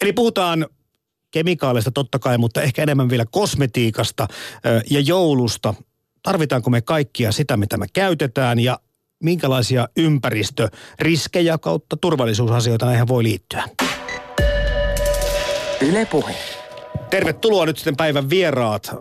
Eli 0.00 0.12
puhutaan 0.12 0.66
kemikaalista 1.30 1.90
totta 1.90 2.18
kai, 2.18 2.38
mutta 2.38 2.62
ehkä 2.62 2.82
enemmän 2.82 3.10
vielä 3.10 3.24
kosmetiikasta 3.30 4.28
ja 4.90 5.00
joulusta. 5.00 5.74
Tarvitaanko 6.22 6.70
me 6.70 6.80
kaikkia 6.80 7.32
sitä, 7.32 7.56
mitä 7.56 7.76
me 7.76 7.86
käytetään 7.92 8.58
ja 8.58 8.78
minkälaisia 9.22 9.88
ympäristöriskejä 9.96 11.58
kautta 11.58 11.96
turvallisuusasioita 11.96 12.86
näihin 12.86 13.08
voi 13.08 13.22
liittyä? 13.22 13.64
Yle 15.80 16.06
Puhe. 16.06 16.34
Tervetuloa 17.10 17.66
nyt 17.66 17.76
sitten 17.76 17.96
päivän 17.96 18.30
vieraat. 18.30 18.94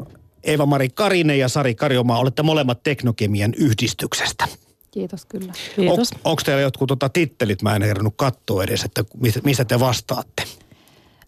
Eeva-Mari 0.44 0.90
Karinen 0.90 1.40
ja 1.40 1.50
Sari 1.50 1.76
Karjomaa, 1.76 2.20
olette 2.20 2.44
molemmat 2.44 2.84
Teknokemian 2.84 3.54
yhdistyksestä. 3.58 4.48
Kiitos 4.92 5.26
kyllä. 5.26 5.54
Kiitos. 5.76 6.12
On, 6.12 6.20
onko 6.24 6.42
teillä 6.46 6.62
jotkut 6.62 6.88
tota, 6.88 7.10
tittelit? 7.10 7.62
Mä 7.62 7.76
en 7.76 7.82
herännyt 7.82 8.14
katsoa 8.16 8.64
edes, 8.64 8.84
että 8.84 9.04
mistä 9.44 9.66
te 9.66 9.80
vastaatte. 9.80 10.44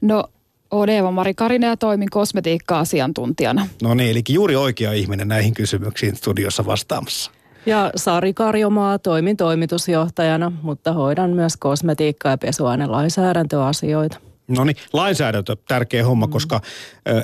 No 0.01 0.23
olen 0.71 0.95
Eeva-Mari 0.95 1.33
Karinen 1.33 1.67
ja 1.67 1.77
toimin 1.77 2.09
kosmetiikka-asiantuntijana. 2.09 3.67
No 3.81 3.93
niin, 3.93 4.11
eli 4.11 4.21
juuri 4.29 4.55
oikea 4.55 4.93
ihminen 4.93 5.27
näihin 5.27 5.53
kysymyksiin 5.53 6.15
studiossa 6.15 6.65
vastaamassa. 6.65 7.31
Ja 7.65 7.91
Sari 7.95 8.33
Karjomaa 8.33 8.99
toimin 8.99 9.37
toimitusjohtajana, 9.37 10.51
mutta 10.61 10.93
hoidan 10.93 11.29
myös 11.29 11.57
kosmetiikka- 11.57 12.29
ja 12.29 12.37
pesuainelainsäädäntöasioita. 12.37 14.17
No 14.47 14.63
niin, 14.63 14.75
lainsäädäntö, 14.93 15.55
tärkeä 15.67 16.05
homma, 16.05 16.25
mm. 16.25 16.31
koska 16.31 16.61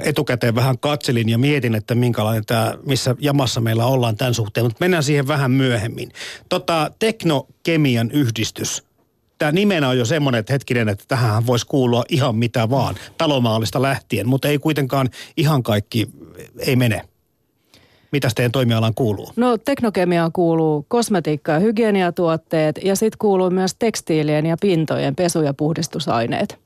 etukäteen 0.03 0.55
vähän 0.55 0.80
katselin 0.80 1.30
ja 1.30 1.38
mietin, 1.38 1.75
että 1.75 1.95
minkälainen 1.95 2.45
tämä, 2.45 2.73
missä 2.86 3.16
jamassa 3.20 3.62
meillä 3.62 3.86
ollaan 3.86 4.16
tämän 4.16 4.34
suhteen, 4.34 4.66
mutta 4.66 4.78
mennään 4.80 5.03
siihen 5.03 5.28
vähän 5.28 5.52
myöhemmin. 5.52 6.12
Tota, 6.50 6.91
teknokemian 7.00 8.12
yhdistys, 8.12 8.84
tämä 9.38 9.52
nimenä 9.52 9.90
on 9.90 9.98
jo 9.98 10.05
semmoinen, 10.05 10.40
että 10.40 10.54
hetkinen, 10.54 10.90
että 10.90 11.04
tähän 11.08 11.48
voisi 11.48 11.66
kuulua 11.66 12.04
ihan 12.09 12.36
mitä 12.36 12.70
vaan, 12.70 12.95
talomaalista 13.18 13.82
lähtien, 13.82 14.28
mutta 14.28 14.48
ei 14.48 14.58
kuitenkaan 14.58 15.09
ihan 15.38 15.64
kaikki, 15.64 16.09
ei 16.59 16.75
mene. 16.75 17.02
Mitä 18.11 18.30
teidän 18.36 18.52
toimialaan 18.52 18.94
kuuluu? 18.94 19.31
No 19.36 19.58
teknokemiaan 19.58 20.31
kuuluu 20.31 20.86
kosmetiikka- 20.88 21.52
ja 21.52 21.59
hygieniatuotteet 21.59 22.80
ja 22.84 22.95
sitten 22.95 23.17
kuuluu 23.17 23.50
myös 23.50 23.76
tekstiilien 23.80 24.45
ja 24.45 24.58
pintojen 24.61 25.16
pesu- 25.16 25.42
ja 25.42 25.54
puhdistusaineet. 25.54 26.59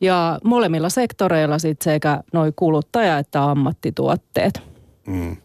Ja 0.00 0.38
molemmilla 0.44 0.88
sektoreilla 0.88 1.58
sitten 1.58 1.92
sekä 1.92 2.20
noin 2.32 2.52
kuluttaja- 2.56 3.18
että 3.18 3.44
ammattituotteet. 3.44 4.62
Mm. 5.06 5.36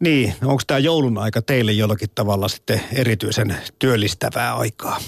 Niin, 0.00 0.34
onko 0.44 0.62
tämä 0.66 0.78
joulun 0.78 1.18
aika 1.18 1.42
teille 1.42 1.72
jollakin 1.72 2.08
tavalla 2.14 2.48
sitten 2.48 2.80
erityisen 2.92 3.56
työllistävää 3.78 4.54
aikaa? 4.56 4.98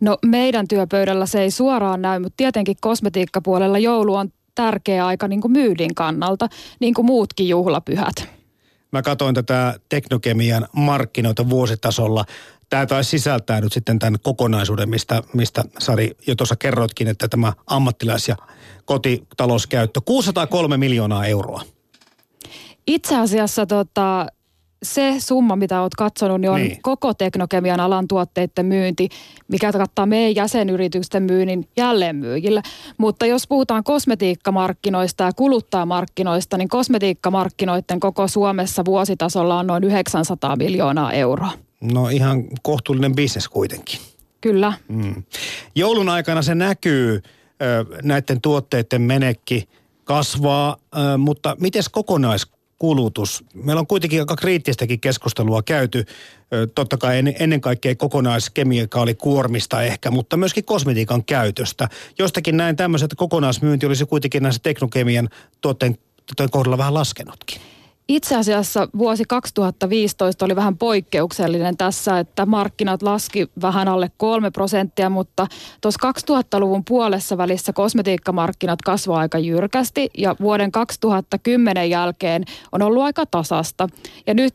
No 0.00 0.18
meidän 0.26 0.68
työpöydällä 0.68 1.26
se 1.26 1.40
ei 1.42 1.50
suoraan 1.50 2.02
näy, 2.02 2.18
mutta 2.18 2.36
tietenkin 2.36 2.76
kosmetiikkapuolella 2.80 3.78
joulu 3.78 4.14
on 4.14 4.32
tärkeä 4.54 5.06
aika 5.06 5.28
niin 5.28 5.40
kuin 5.40 5.52
myydin 5.52 5.94
kannalta, 5.94 6.48
niin 6.80 6.94
kuin 6.94 7.06
muutkin 7.06 7.48
juhlapyhät. 7.48 8.28
Mä 8.92 9.02
katsoin 9.02 9.34
tätä 9.34 9.80
teknokemian 9.88 10.66
markkinoita 10.72 11.50
vuositasolla. 11.50 12.24
Tämä 12.70 12.86
taisi 12.86 13.10
sisältää 13.10 13.60
nyt 13.60 13.72
sitten 13.72 13.98
tämän 13.98 14.20
kokonaisuuden, 14.22 14.90
mistä, 14.90 15.22
mistä 15.32 15.64
Sari 15.78 16.10
jo 16.26 16.34
tuossa 16.34 16.56
kerroitkin, 16.56 17.08
että 17.08 17.28
tämä 17.28 17.52
ammattilais- 17.66 18.28
ja 18.28 18.36
kotitalouskäyttö, 18.84 20.00
603 20.04 20.76
miljoonaa 20.76 21.26
euroa. 21.26 21.62
Itse 22.86 23.16
asiassa 23.16 23.66
tota, 23.66 24.26
se 24.82 25.14
summa, 25.18 25.56
mitä 25.56 25.82
olet 25.82 25.94
katsonut, 25.94 26.40
niin 26.40 26.50
on 26.50 26.60
niin. 26.60 26.82
koko 26.82 27.14
teknokemian 27.14 27.80
alan 27.80 28.08
tuotteiden 28.08 28.66
myynti, 28.66 29.08
mikä 29.48 29.72
kattaa 29.72 30.06
meidän 30.06 30.34
jäsenyritysten 30.34 31.22
myynnin 31.22 31.68
jälleenmyyjille. 31.76 32.62
Mutta 32.98 33.26
jos 33.26 33.46
puhutaan 33.46 33.84
kosmetiikkamarkkinoista 33.84 35.24
ja 35.24 35.32
kuluttajamarkkinoista, 35.32 36.56
niin 36.56 36.68
kosmetiikkamarkkinoiden 36.68 38.00
koko 38.00 38.28
Suomessa 38.28 38.84
vuositasolla 38.84 39.58
on 39.58 39.66
noin 39.66 39.84
900 39.84 40.56
miljoonaa 40.56 41.12
euroa. 41.12 41.50
No 41.80 42.08
ihan 42.08 42.44
kohtuullinen 42.62 43.14
bisnes 43.14 43.48
kuitenkin. 43.48 44.00
Kyllä. 44.40 44.72
Mm. 44.88 45.22
Joulun 45.74 46.08
aikana 46.08 46.42
se 46.42 46.54
näkyy 46.54 47.22
näiden 48.02 48.40
tuotteiden 48.40 49.02
menekki 49.02 49.68
kasvaa, 50.04 50.76
mutta 51.18 51.56
miten 51.60 51.82
kokonais 51.92 52.46
kulutus. 52.78 53.44
Meillä 53.54 53.80
on 53.80 53.86
kuitenkin 53.86 54.20
aika 54.20 54.36
kriittistäkin 54.36 55.00
keskustelua 55.00 55.62
käyty, 55.62 56.04
totta 56.74 56.96
kai 56.96 57.22
ennen 57.38 57.60
kaikkea 57.60 57.94
kokonaiskemikaalikuormista 57.94 59.82
ehkä, 59.82 60.10
mutta 60.10 60.36
myöskin 60.36 60.64
kosmetiikan 60.64 61.24
käytöstä. 61.24 61.88
Jostakin 62.18 62.56
näin 62.56 62.76
tämmöiset, 62.76 63.14
kokonaismyynti 63.16 63.86
olisi 63.86 64.04
kuitenkin 64.04 64.42
näissä 64.42 64.60
teknokemian 64.62 65.28
tuotteen, 65.60 65.98
tuotteen 66.26 66.50
kohdalla 66.50 66.78
vähän 66.78 66.94
laskenutkin. 66.94 67.60
Itse 68.08 68.36
asiassa 68.36 68.88
vuosi 68.98 69.24
2015 69.28 70.44
oli 70.44 70.56
vähän 70.56 70.78
poikkeuksellinen 70.78 71.76
tässä, 71.76 72.18
että 72.18 72.46
markkinat 72.46 73.02
laski 73.02 73.48
vähän 73.62 73.88
alle 73.88 74.10
3 74.16 74.50
prosenttia, 74.50 75.10
mutta 75.10 75.46
tuossa 75.80 76.12
2000-luvun 76.30 76.84
puolessa 76.84 77.38
välissä 77.38 77.72
kosmetiikkamarkkinat 77.72 78.82
kasvoi 78.82 79.18
aika 79.18 79.38
jyrkästi 79.38 80.10
ja 80.18 80.36
vuoden 80.40 80.72
2010 80.72 81.90
jälkeen 81.90 82.44
on 82.72 82.82
ollut 82.82 83.02
aika 83.02 83.26
tasasta. 83.26 83.88
Ja 84.26 84.34
nyt 84.34 84.54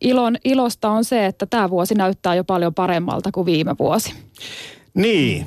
ilon, 0.00 0.36
ilosta 0.44 0.90
on 0.90 1.04
se, 1.04 1.26
että 1.26 1.46
tämä 1.46 1.70
vuosi 1.70 1.94
näyttää 1.94 2.34
jo 2.34 2.44
paljon 2.44 2.74
paremmalta 2.74 3.32
kuin 3.32 3.46
viime 3.46 3.74
vuosi. 3.78 4.14
Niin, 4.94 5.46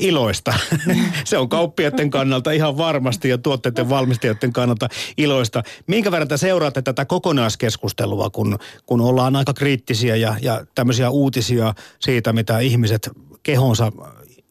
iloista. 0.00 0.54
se 1.24 1.38
on 1.38 1.48
kauppiaiden 1.48 2.10
kannalta 2.10 2.50
ihan 2.50 2.76
varmasti 2.76 3.28
ja 3.28 3.38
tuotteiden 3.38 3.88
valmistajien 3.88 4.52
kannalta 4.52 4.88
iloista. 5.16 5.62
Minkä 5.86 6.10
verran 6.10 6.28
te 6.28 6.36
seuraatte 6.36 6.82
tätä 6.82 7.04
kokonaiskeskustelua, 7.04 8.30
kun, 8.30 8.58
kun 8.86 9.00
ollaan 9.00 9.36
aika 9.36 9.54
kriittisiä 9.54 10.16
ja, 10.16 10.36
ja 10.42 10.66
tämmöisiä 10.74 11.10
uutisia 11.10 11.74
siitä, 12.00 12.32
mitä 12.32 12.58
ihmiset 12.58 13.10
kehonsa 13.42 13.92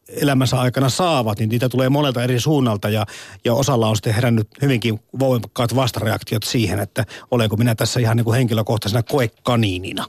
elämänsä 0.07 0.59
aikana 0.59 0.89
saavat, 0.89 1.39
niin 1.39 1.49
niitä 1.49 1.69
tulee 1.69 1.89
monelta 1.89 2.23
eri 2.23 2.39
suunnalta 2.39 2.89
ja, 2.89 3.05
ja 3.45 3.53
osalla 3.53 3.87
on 3.87 3.95
sitten 3.95 4.13
herännyt 4.15 4.47
hyvinkin 4.61 4.99
voimakkaat 5.19 5.75
vastareaktiot 5.75 6.43
siihen, 6.43 6.79
että 6.79 7.05
olenko 7.31 7.55
minä 7.55 7.75
tässä 7.75 7.99
ihan 7.99 8.17
niin 8.17 8.25
kuin 8.25 8.35
henkilökohtaisena 8.35 9.03
koekaniinina. 9.03 10.05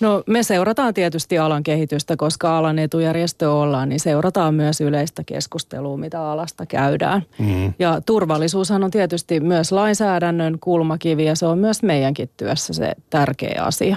No 0.00 0.22
me 0.26 0.42
seurataan 0.42 0.94
tietysti 0.94 1.38
alan 1.38 1.62
kehitystä, 1.62 2.16
koska 2.16 2.58
alan 2.58 2.78
etujärjestö 2.78 3.52
ollaan, 3.52 3.88
niin 3.88 4.00
seurataan 4.00 4.54
myös 4.54 4.80
yleistä 4.80 5.22
keskustelua, 5.26 5.96
mitä 5.96 6.30
alasta 6.30 6.66
käydään. 6.66 7.22
Mm. 7.38 7.72
Ja 7.78 8.00
turvallisuushan 8.06 8.84
on 8.84 8.90
tietysti 8.90 9.40
myös 9.40 9.72
lainsäädännön 9.72 10.58
kulmakivi 10.60 11.24
ja 11.24 11.36
se 11.36 11.46
on 11.46 11.58
myös 11.58 11.82
meidänkin 11.82 12.30
työssä 12.36 12.72
se 12.72 12.92
tärkeä 13.10 13.62
asia. 13.62 13.96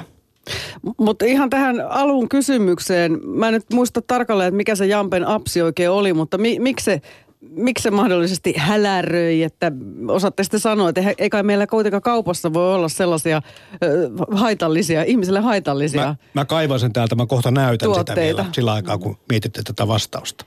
Mutta 0.97 1.25
ihan 1.25 1.49
tähän 1.49 1.81
alun 1.89 2.29
kysymykseen, 2.29 3.19
mä 3.23 3.47
en 3.47 3.53
nyt 3.53 3.65
muista 3.73 4.01
tarkalleen, 4.01 4.47
että 4.47 4.55
mikä 4.57 4.75
se 4.75 4.85
Jampen 4.85 5.27
apsi 5.27 5.61
oikein 5.61 5.89
oli, 5.89 6.13
mutta 6.13 6.37
mi, 6.37 6.59
miksi 6.59 6.85
se 6.85 7.01
miksi 7.41 7.83
se 7.83 7.91
mahdollisesti 7.91 8.53
häläröi, 8.57 9.43
että 9.43 9.71
osaatte 10.07 10.43
sitten 10.43 10.59
sanoa, 10.59 10.89
että 10.89 11.01
ei 11.17 11.29
kai 11.29 11.43
meillä 11.43 11.67
kuitenkaan 11.67 12.01
kaupassa 12.01 12.53
voi 12.53 12.75
olla 12.75 12.89
sellaisia 12.89 13.41
ö, 13.83 14.09
haitallisia, 14.31 15.03
ihmisille 15.03 15.39
haitallisia 15.39 16.05
Mä, 16.05 16.15
mä 16.33 16.45
kaivan 16.45 16.79
sen 16.79 16.93
täältä, 16.93 17.15
mä 17.15 17.25
kohta 17.25 17.51
näytän 17.51 17.85
tuotteita. 17.85 18.11
sitä 18.11 18.21
vielä 18.21 18.45
sillä 18.53 18.73
aikaa, 18.73 18.97
kun 18.97 19.17
mietitte 19.29 19.61
tätä 19.63 19.87
vastausta. 19.87 20.45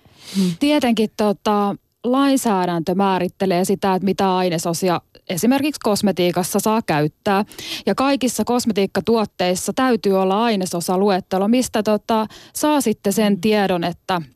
Tietenkin 0.60 1.10
tota, 1.16 1.76
lainsäädäntö 2.04 2.94
määrittelee 2.94 3.64
sitä, 3.64 3.94
että 3.94 4.04
mitä 4.04 4.36
ainesosia 4.36 5.00
esimerkiksi 5.28 5.80
kosmetiikassa 5.80 6.58
saa 6.60 6.80
käyttää. 6.86 7.44
Ja 7.86 7.94
kaikissa 7.94 8.44
kosmetiikkatuotteissa 8.44 9.72
täytyy 9.72 10.20
olla 10.20 10.44
ainesosaluettelo, 10.44 11.48
mistä 11.48 11.82
tota, 11.82 12.26
saa 12.54 12.80
sitten 12.80 13.12
sen 13.12 13.40
tiedon, 13.40 13.84
että– 13.84 14.22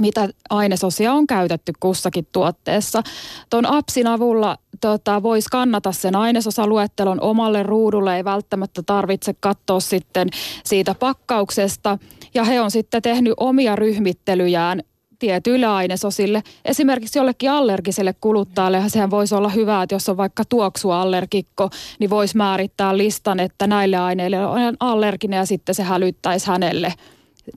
mitä 0.00 0.28
ainesosia 0.50 1.12
on 1.12 1.26
käytetty 1.26 1.72
kussakin 1.80 2.26
tuotteessa. 2.32 3.02
Tuon 3.50 3.66
appsin 3.66 4.06
avulla 4.06 4.56
tota, 4.80 5.22
voisi 5.22 5.48
kannata 5.52 5.92
sen 5.92 6.16
ainesosaluettelon 6.16 7.20
omalle 7.20 7.62
ruudulle, 7.62 8.16
ei 8.16 8.24
välttämättä 8.24 8.82
tarvitse 8.82 9.34
katsoa 9.40 9.80
sitten 9.80 10.28
siitä 10.64 10.94
pakkauksesta. 10.94 11.98
Ja 12.34 12.44
he 12.44 12.60
on 12.60 12.70
sitten 12.70 13.02
tehnyt 13.02 13.34
omia 13.36 13.76
ryhmittelyjään 13.76 14.82
tietyille 15.18 15.66
ainesosille. 15.66 16.42
Esimerkiksi 16.64 17.18
jollekin 17.18 17.50
allergiselle 17.50 18.14
kuluttajalle 18.20 18.82
sehän 18.88 19.10
voisi 19.10 19.34
olla 19.34 19.48
hyvä, 19.48 19.82
että 19.82 19.94
jos 19.94 20.08
on 20.08 20.16
vaikka 20.16 20.44
tuoksuallergikko, 20.44 21.70
niin 21.98 22.10
voisi 22.10 22.36
määrittää 22.36 22.96
listan, 22.96 23.40
että 23.40 23.66
näille 23.66 23.96
aineille 23.96 24.46
on 24.46 24.76
allerginen 24.80 25.36
ja 25.36 25.46
sitten 25.46 25.74
se 25.74 25.82
hälyttäisi 25.82 26.46
hänelle– 26.46 26.94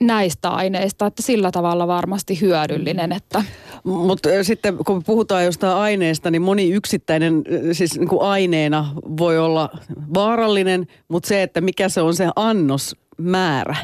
näistä 0.01 0.49
aineista, 0.49 1.05
että 1.05 1.21
sillä 1.21 1.51
tavalla 1.51 1.87
varmasti 1.87 2.41
hyödyllinen. 2.41 3.11
Että. 3.11 3.43
Mutta 3.83 4.29
sitten 4.41 4.77
kun 4.85 5.03
puhutaan 5.03 5.45
jostain 5.45 5.77
aineesta, 5.77 6.31
niin 6.31 6.41
moni 6.41 6.71
yksittäinen 6.71 7.43
siis 7.71 7.99
niin 7.99 8.07
kuin 8.07 8.21
aineena 8.21 8.93
voi 9.17 9.39
olla 9.39 9.69
vaarallinen, 10.13 10.87
mutta 11.07 11.27
se, 11.27 11.43
että 11.43 11.61
mikä 11.61 11.89
se 11.89 12.01
on 12.01 12.15
se 12.15 12.27
annosmäärä, 12.35 13.75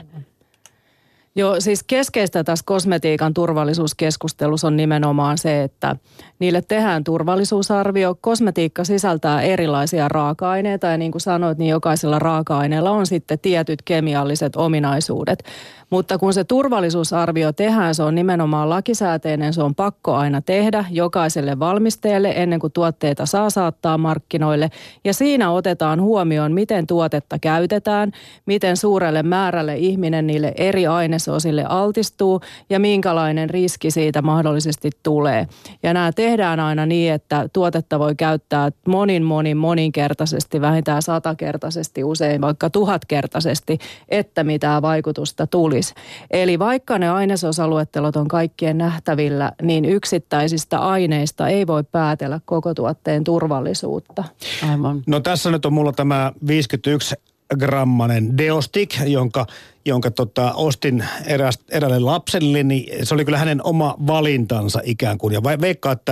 Joo, 1.37 1.55
siis 1.59 1.83
keskeistä 1.83 2.43
tässä 2.43 2.63
kosmetiikan 2.65 3.33
turvallisuuskeskustelussa 3.33 4.67
on 4.67 4.75
nimenomaan 4.75 5.37
se, 5.37 5.63
että 5.63 5.95
niille 6.39 6.61
tehdään 6.61 7.03
turvallisuusarvio. 7.03 8.17
Kosmetiikka 8.21 8.83
sisältää 8.83 9.41
erilaisia 9.41 10.07
raaka-aineita 10.07 10.87
ja 10.87 10.97
niin 10.97 11.11
kuin 11.11 11.21
sanoit, 11.21 11.57
niin 11.57 11.69
jokaisella 11.69 12.19
raaka-aineella 12.19 12.91
on 12.91 13.05
sitten 13.05 13.39
tietyt 13.39 13.81
kemialliset 13.81 14.55
ominaisuudet. 14.55 15.43
Mutta 15.89 16.17
kun 16.17 16.33
se 16.33 16.43
turvallisuusarvio 16.43 17.51
tehdään, 17.51 17.95
se 17.95 18.03
on 18.03 18.15
nimenomaan 18.15 18.69
lakisääteinen, 18.69 19.53
se 19.53 19.63
on 19.63 19.75
pakko 19.75 20.13
aina 20.13 20.41
tehdä 20.41 20.85
jokaiselle 20.91 21.59
valmistajalle 21.59 22.33
ennen 22.35 22.59
kuin 22.59 22.73
tuotteita 22.73 23.25
saa 23.25 23.49
saattaa 23.49 23.97
markkinoille. 23.97 24.69
Ja 25.03 25.13
siinä 25.13 25.51
otetaan 25.51 26.01
huomioon, 26.01 26.51
miten 26.51 26.87
tuotetta 26.87 27.39
käytetään, 27.39 28.11
miten 28.45 28.77
suurelle 28.77 29.23
määrälle 29.23 29.77
ihminen 29.77 30.27
niille 30.27 30.53
eri 30.57 30.87
ainesosille 31.25 31.65
altistuu 31.69 32.41
ja 32.69 32.79
minkälainen 32.79 33.49
riski 33.49 33.91
siitä 33.91 34.21
mahdollisesti 34.21 34.89
tulee. 35.03 35.47
Ja 35.83 35.93
nämä 35.93 36.11
tehdään 36.11 36.59
aina 36.59 36.85
niin, 36.85 37.13
että 37.13 37.49
tuotetta 37.53 37.99
voi 37.99 38.15
käyttää 38.15 38.71
monin, 38.87 39.23
monin, 39.23 39.57
moninkertaisesti, 39.57 40.61
vähintään 40.61 41.01
satakertaisesti, 41.01 42.03
usein 42.03 42.41
vaikka 42.41 42.69
tuhatkertaisesti, 42.69 43.77
että 44.09 44.43
mitään 44.43 44.81
vaikutusta 44.81 45.47
tulisi. 45.47 45.93
Eli 46.31 46.59
vaikka 46.59 46.99
ne 46.99 47.09
ainesosaluettelot 47.09 48.15
on 48.15 48.27
kaikkien 48.27 48.77
nähtävillä, 48.77 49.51
niin 49.61 49.85
yksittäisistä 49.85 50.79
aineista 50.79 51.47
ei 51.47 51.67
voi 51.67 51.83
päätellä 51.83 52.39
koko 52.45 52.73
tuotteen 52.73 53.23
turvallisuutta. 53.23 54.23
Aivan. 54.71 55.03
No 55.07 55.19
tässä 55.19 55.51
nyt 55.51 55.65
on 55.65 55.73
mulla 55.73 55.91
tämä 55.91 56.31
51 56.47 57.15
grammanen 57.59 58.37
Deostik, 58.37 58.95
jonka, 59.05 59.45
jonka 59.85 60.11
tota, 60.11 60.53
ostin 60.53 61.05
eräs, 61.25 61.59
eräälle 61.69 61.99
lapselle, 61.99 62.63
niin 62.63 63.05
se 63.05 63.13
oli 63.13 63.25
kyllä 63.25 63.37
hänen 63.37 63.63
oma 63.63 63.95
valintansa 64.07 64.81
ikään 64.83 65.17
kuin. 65.17 65.33
Ja 65.33 65.43
veikkaa, 65.43 65.91
että 65.91 66.05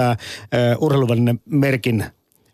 tämä 0.50 0.75
urheiluvälinen 0.80 1.39
merkin 1.45 2.06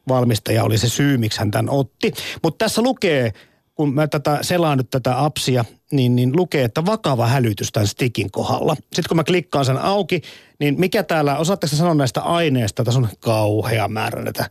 valmistaja 0.08 0.64
oli 0.64 0.78
se 0.78 0.90
syy, 0.90 1.18
miksi 1.18 1.40
hän 1.40 1.52
tämän 1.52 1.70
otti. 1.70 2.14
Mutta 2.44 2.66
tässä 2.66 2.82
lukee, 2.82 3.34
kun 3.76 3.94
mä 3.94 4.08
tätä 4.08 4.40
selaan 4.42 4.78
nyt 4.78 4.90
tätä 4.90 5.24
appsia, 5.24 5.66
niin, 5.92 6.16
niin 6.16 6.36
lukee, 6.36 6.64
että 6.64 6.86
vakava 6.86 7.28
hälytys 7.28 7.72
tämän 7.72 7.88
stikin 7.88 8.32
kohdalla. 8.32 8.76
Sitten 8.76 9.10
kun 9.10 9.18
mä 9.18 9.24
klikkaan 9.24 9.66
sen 9.66 9.78
auki, 9.78 10.22
niin 10.60 10.80
mikä 10.80 11.04
täällä, 11.04 11.38
osaatteko 11.38 11.76
sanoa 11.76 11.94
näistä 11.94 12.22
aineista, 12.22 12.84
tässä 12.84 13.00
on 13.00 13.10
kauhea 13.20 13.88
määrä 13.88 14.24
näitä, 14.24 14.50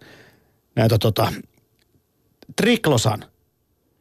näitä 0.76 0.98
tota, 0.98 1.32
triklosan– 2.56 3.24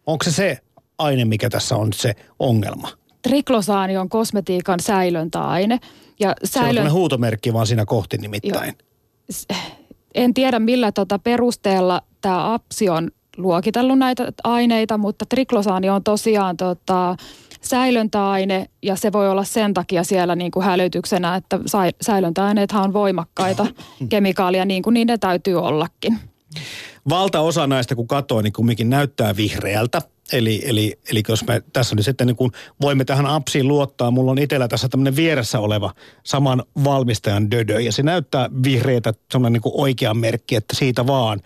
Onko 0.07 0.23
se 0.23 0.31
se 0.31 0.57
aine, 0.97 1.25
mikä 1.25 1.49
tässä 1.49 1.75
on 1.75 1.93
se 1.93 2.15
ongelma? 2.39 2.89
Triklosaani 3.21 3.97
on 3.97 4.09
kosmetiikan 4.09 4.79
säilöntäaine. 4.79 5.79
Ja 6.19 6.35
säilön... 6.43 6.83
Se 6.83 6.89
on 6.89 6.97
huutomerkki 6.97 7.53
vaan 7.53 7.67
siinä 7.67 7.85
kohti 7.85 8.17
nimittäin. 8.17 8.73
Jo. 9.29 9.57
En 10.15 10.33
tiedä 10.33 10.59
millä 10.59 10.91
tota 10.91 11.19
perusteella 11.19 12.01
tämä 12.21 12.53
APSI 12.53 12.89
on 12.89 13.11
luokitellut 13.37 13.99
näitä 13.99 14.31
aineita, 14.43 14.97
mutta 14.97 15.25
triklosaani 15.29 15.89
on 15.89 16.03
tosiaan 16.03 16.57
tota, 16.57 17.15
säilöntäaine 17.61 18.69
ja 18.83 18.95
se 18.95 19.11
voi 19.11 19.29
olla 19.29 19.43
sen 19.43 19.73
takia 19.73 20.03
siellä 20.03 20.35
niin 20.35 20.51
kuin 20.51 20.65
hälytyksenä, 20.65 21.35
että 21.35 21.59
säilöntäaineethan 22.01 22.83
on 22.83 22.93
voimakkaita 22.93 23.67
kemikaalia 24.09 24.65
niin 24.65 24.83
kuin 24.83 24.93
niiden 24.93 25.19
täytyy 25.19 25.55
ollakin 25.55 26.19
valtaosa 27.09 27.67
näistä, 27.67 27.95
kun 27.95 28.07
katsoo, 28.07 28.41
niin 28.41 28.53
kumminkin 28.53 28.89
näyttää 28.89 29.35
vihreältä. 29.35 30.01
Eli, 30.33 30.61
eli, 30.65 30.99
eli 31.11 31.23
jos 31.27 31.47
me 31.47 31.61
tässä 31.73 31.95
nyt 31.95 32.05
sitten 32.05 32.27
niin 32.27 32.35
kun 32.35 32.51
voimme 32.81 33.05
tähän 33.05 33.25
appsiin 33.25 33.67
luottaa, 33.67 34.11
mulla 34.11 34.31
on 34.31 34.39
itsellä 34.39 34.67
tässä 34.67 34.89
tämmöinen 34.89 35.15
vieressä 35.15 35.59
oleva 35.59 35.93
saman 36.23 36.63
valmistajan 36.83 37.51
dödö, 37.51 37.81
ja 37.81 37.91
se 37.91 38.03
näyttää 38.03 38.49
vihreätä, 38.63 39.13
semmoinen 39.31 39.61
niin 39.63 39.73
oikea 39.75 40.13
merkki, 40.13 40.55
että 40.55 40.75
siitä 40.75 41.07
vaan. 41.07 41.41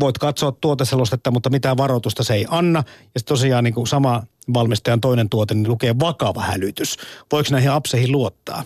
Voit 0.00 0.18
katsoa 0.18 0.52
tuoteselostetta, 0.52 1.30
mutta 1.30 1.50
mitään 1.50 1.76
varoitusta 1.76 2.24
se 2.24 2.34
ei 2.34 2.46
anna. 2.48 2.82
Ja 2.86 3.20
sitten 3.20 3.34
tosiaan 3.34 3.64
niin 3.64 3.86
sama 3.86 4.22
valmistajan 4.54 5.00
toinen 5.00 5.28
tuote, 5.28 5.54
niin 5.54 5.68
lukee 5.68 5.94
vakava 6.00 6.42
hälytys. 6.42 6.96
Voiko 7.32 7.48
näihin 7.50 7.70
appseihin 7.70 8.12
luottaa? 8.12 8.64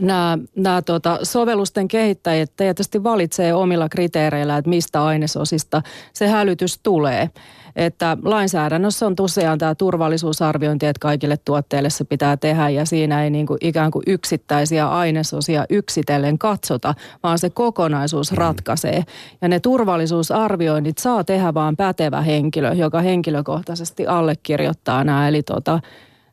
Nämä, 0.00 0.38
nämä 0.56 0.82
tuota, 0.82 1.18
sovellusten 1.22 1.88
kehittäjät 1.88 2.52
tietysti 2.56 3.02
valitsee 3.02 3.54
omilla 3.54 3.88
kriteereillä, 3.88 4.56
että 4.56 4.68
mistä 4.68 5.04
ainesosista 5.04 5.82
se 6.12 6.28
hälytys 6.28 6.80
tulee. 6.82 7.30
Että 7.76 8.16
lainsäädännössä 8.22 9.06
on 9.06 9.16
tosiaan 9.16 9.58
tämä 9.58 9.74
turvallisuusarviointi, 9.74 10.86
että 10.86 11.00
kaikille 11.00 11.36
tuotteille 11.36 11.90
se 11.90 12.04
pitää 12.04 12.36
tehdä 12.36 12.68
ja 12.68 12.86
siinä 12.86 13.24
ei 13.24 13.30
niin 13.30 13.46
kuin 13.46 13.58
ikään 13.60 13.90
kuin 13.90 14.02
yksittäisiä 14.06 14.88
ainesosia 14.88 15.64
yksitellen 15.70 16.38
katsota, 16.38 16.94
vaan 17.22 17.38
se 17.38 17.50
kokonaisuus 17.50 18.32
mm. 18.32 18.38
ratkaisee. 18.38 19.02
Ja 19.42 19.48
ne 19.48 19.60
turvallisuusarvioinnit 19.60 20.98
saa 20.98 21.24
tehdä 21.24 21.54
vaan 21.54 21.76
pätevä 21.76 22.22
henkilö, 22.22 22.72
joka 22.72 23.00
henkilökohtaisesti 23.00 24.06
allekirjoittaa 24.06 25.04
nämä. 25.04 25.28
Eli 25.28 25.42
tuota, 25.42 25.80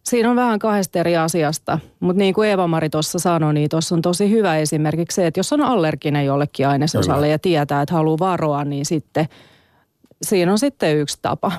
Siinä 0.03 0.29
on 0.29 0.35
vähän 0.35 0.59
kahdesta 0.59 0.99
eri 0.99 1.17
asiasta, 1.17 1.79
mutta 1.99 2.19
niin 2.19 2.33
kuin 2.33 2.49
Eeva-Mari 2.49 2.89
tuossa 2.89 3.19
sanoi, 3.19 3.53
niin 3.53 3.69
tuossa 3.69 3.95
on 3.95 4.01
tosi 4.01 4.29
hyvä 4.29 4.57
esimerkiksi 4.57 5.15
se, 5.15 5.27
että 5.27 5.39
jos 5.39 5.53
on 5.53 5.61
allerginen 5.61 6.25
jollekin 6.25 6.67
ainesosalle 6.67 7.17
Kyllä. 7.17 7.27
ja 7.27 7.39
tietää, 7.39 7.81
että 7.81 7.95
haluaa 7.95 8.19
varoa, 8.19 8.65
niin 8.65 8.85
sitten 8.85 9.27
siinä 10.21 10.51
on 10.51 10.59
sitten 10.59 10.97
yksi 10.97 11.17
tapa. 11.21 11.51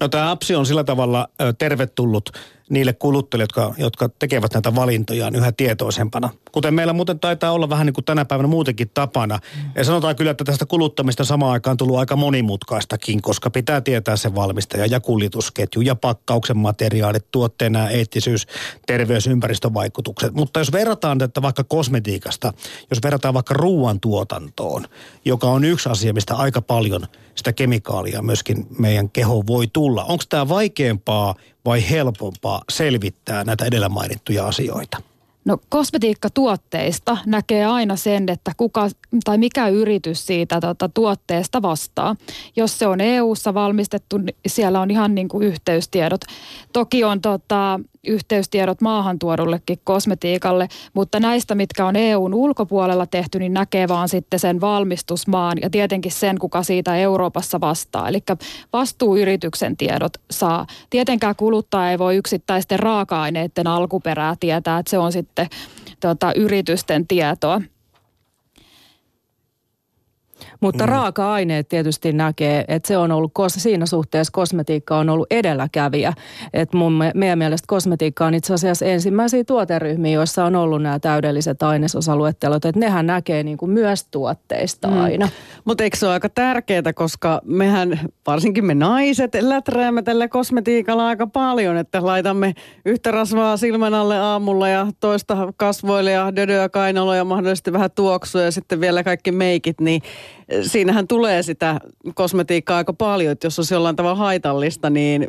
No 0.00 0.08
tämä 0.08 0.30
apsi 0.30 0.54
on 0.54 0.66
sillä 0.66 0.84
tavalla 0.84 1.28
tervetullut 1.58 2.30
niille 2.70 2.92
kuluttajille, 2.92 3.42
jotka, 3.42 3.74
jotka 3.78 4.08
tekevät 4.18 4.54
näitä 4.54 4.74
valintojaan 4.74 5.34
yhä 5.34 5.52
tietoisempana. 5.52 6.30
Kuten 6.52 6.74
meillä 6.74 6.92
muuten 6.92 7.20
taitaa 7.20 7.52
olla 7.52 7.68
vähän 7.68 7.86
niin 7.86 7.94
kuin 7.94 8.04
tänä 8.04 8.24
päivänä 8.24 8.48
muutenkin 8.48 8.90
tapana. 8.94 9.38
Ja 9.74 9.84
sanotaan 9.84 10.16
kyllä, 10.16 10.30
että 10.30 10.44
tästä 10.44 10.66
kuluttamista 10.66 11.24
samaan 11.24 11.52
aikaan 11.52 11.76
tullut 11.76 11.98
aika 11.98 12.16
monimutkaistakin, 12.16 13.22
koska 13.22 13.50
pitää 13.50 13.80
tietää 13.80 14.16
se 14.16 14.34
valmistaja 14.34 14.86
ja 14.86 15.00
kuljetusketju 15.00 15.80
ja 15.80 15.94
pakkauksen 15.94 16.58
materiaalit, 16.58 17.30
tuotteena 17.30 17.90
eettisyys, 17.90 18.46
terveys, 18.86 19.26
ympäristövaikutukset. 19.26 20.34
Mutta 20.34 20.60
jos 20.60 20.72
verrataan 20.72 21.18
tätä 21.18 21.42
vaikka 21.42 21.64
kosmetiikasta, 21.64 22.52
jos 22.90 23.02
verrataan 23.02 23.34
vaikka 23.34 23.54
ruoantuotantoon, 23.54 24.84
joka 25.24 25.46
on 25.46 25.64
yksi 25.64 25.88
asia, 25.88 26.12
mistä 26.12 26.34
aika 26.34 26.62
paljon 26.62 27.06
sitä 27.34 27.52
kemikaalia 27.52 28.22
myöskin 28.22 28.66
meidän 28.78 29.10
keho 29.10 29.46
voi 29.46 29.66
tulla. 29.72 30.04
Onko 30.04 30.24
tämä 30.28 30.48
vaikeampaa 30.48 31.34
vai 31.68 31.90
helpompaa 31.90 32.62
selvittää 32.70 33.44
näitä 33.44 33.64
edellä 33.64 33.88
mainittuja 33.88 34.46
asioita? 34.46 34.98
No 35.44 35.58
kosmetiikkatuotteista 35.68 37.18
näkee 37.26 37.66
aina 37.66 37.96
sen, 37.96 38.28
että 38.28 38.52
kuka 38.56 38.88
tai 39.24 39.38
mikä 39.38 39.68
yritys 39.68 40.26
siitä 40.26 40.60
tota, 40.60 40.88
tuotteesta 40.88 41.62
vastaa. 41.62 42.16
Jos 42.56 42.78
se 42.78 42.86
on 42.86 43.00
EU-ssa 43.00 43.54
valmistettu, 43.54 44.18
niin 44.18 44.36
siellä 44.46 44.80
on 44.80 44.90
ihan 44.90 45.14
niin 45.14 45.28
kuin 45.28 45.46
yhteystiedot. 45.46 46.20
Toki 46.72 47.04
on 47.04 47.20
tota, 47.20 47.80
yhteystiedot 48.06 48.80
maahantuodullekin 48.80 49.78
kosmetiikalle, 49.84 50.68
mutta 50.94 51.20
näistä, 51.20 51.54
mitkä 51.54 51.86
on 51.86 51.96
EUn 51.96 52.34
ulkopuolella 52.34 53.06
tehty, 53.06 53.38
niin 53.38 53.54
näkee 53.54 53.88
vaan 53.88 54.08
sitten 54.08 54.38
sen 54.38 54.60
valmistusmaan 54.60 55.58
ja 55.62 55.70
tietenkin 55.70 56.12
sen, 56.12 56.38
kuka 56.38 56.62
siitä 56.62 56.96
Euroopassa 56.96 57.60
vastaa. 57.60 58.08
Eli 58.08 58.22
vastuuyrityksen 58.72 59.76
tiedot 59.76 60.12
saa. 60.30 60.66
Tietenkään 60.90 61.36
kuluttaja 61.36 61.90
ei 61.90 61.98
voi 61.98 62.16
yksittäisten 62.16 62.78
raaka-aineiden 62.78 63.66
alkuperää 63.66 64.36
tietää, 64.40 64.78
että 64.78 64.90
se 64.90 64.98
on 64.98 65.12
sitten 65.12 65.48
tota, 66.00 66.32
yritysten 66.32 67.06
tietoa. 67.06 67.60
Mutta 70.60 70.84
mm. 70.84 70.88
raaka-aineet 70.88 71.68
tietysti 71.68 72.12
näkee, 72.12 72.64
että 72.68 72.88
se 72.88 72.96
on 72.96 73.12
ollut, 73.12 73.32
siinä 73.48 73.86
suhteessa 73.86 74.32
kosmetiikka 74.32 74.98
on 74.98 75.08
ollut 75.08 75.26
edelläkävijä. 75.30 76.12
Että 76.52 76.76
mun, 76.76 76.92
meidän 77.14 77.38
mielestä 77.38 77.66
kosmetiikka 77.66 78.26
on 78.26 78.34
itse 78.34 78.54
asiassa 78.54 78.86
ensimmäisiä 78.86 79.44
tuoteryhmiä, 79.44 80.12
joissa 80.12 80.44
on 80.44 80.56
ollut 80.56 80.82
nämä 80.82 80.98
täydelliset 80.98 81.62
ainesosaluettelot. 81.62 82.64
Että 82.64 82.80
nehän 82.80 83.06
näkee 83.06 83.42
niin 83.42 83.58
kuin 83.58 83.70
myös 83.70 84.06
tuotteista 84.10 84.88
mm. 84.88 85.00
aina. 85.00 85.28
Mutta 85.64 85.84
eikö 85.84 85.96
se 85.96 86.06
ole 86.06 86.12
aika 86.12 86.28
tärkeää, 86.28 86.92
koska 86.94 87.40
mehän, 87.44 88.00
varsinkin 88.26 88.64
me 88.64 88.74
naiset, 88.74 89.36
läträämme 89.40 90.02
tällä 90.02 90.28
kosmetiikalla 90.28 91.06
aika 91.06 91.26
paljon, 91.26 91.76
että 91.76 92.06
laitamme 92.06 92.54
yhtä 92.84 93.10
rasvaa 93.10 93.56
silmän 93.56 93.94
alle 93.94 94.18
aamulla 94.18 94.68
ja 94.68 94.86
toista 95.00 95.52
kasvoille 95.56 96.10
ja 96.10 96.36
dödöä 96.36 96.68
kainaloja 96.68 97.18
ja 97.18 97.24
mahdollisesti 97.24 97.72
vähän 97.72 97.90
tuoksua 97.94 98.42
ja 98.42 98.50
sitten 98.50 98.80
vielä 98.80 99.02
kaikki 99.02 99.32
meikit, 99.32 99.80
niin 99.80 100.02
siinähän 100.62 101.08
tulee 101.08 101.42
sitä 101.42 101.80
kosmetiikkaa 102.14 102.76
aika 102.76 102.92
paljon, 102.92 103.32
että 103.32 103.46
jos 103.46 103.58
on 103.58 103.64
jollain 103.70 103.96
tavalla 103.96 104.16
haitallista, 104.18 104.90
niin 104.90 105.26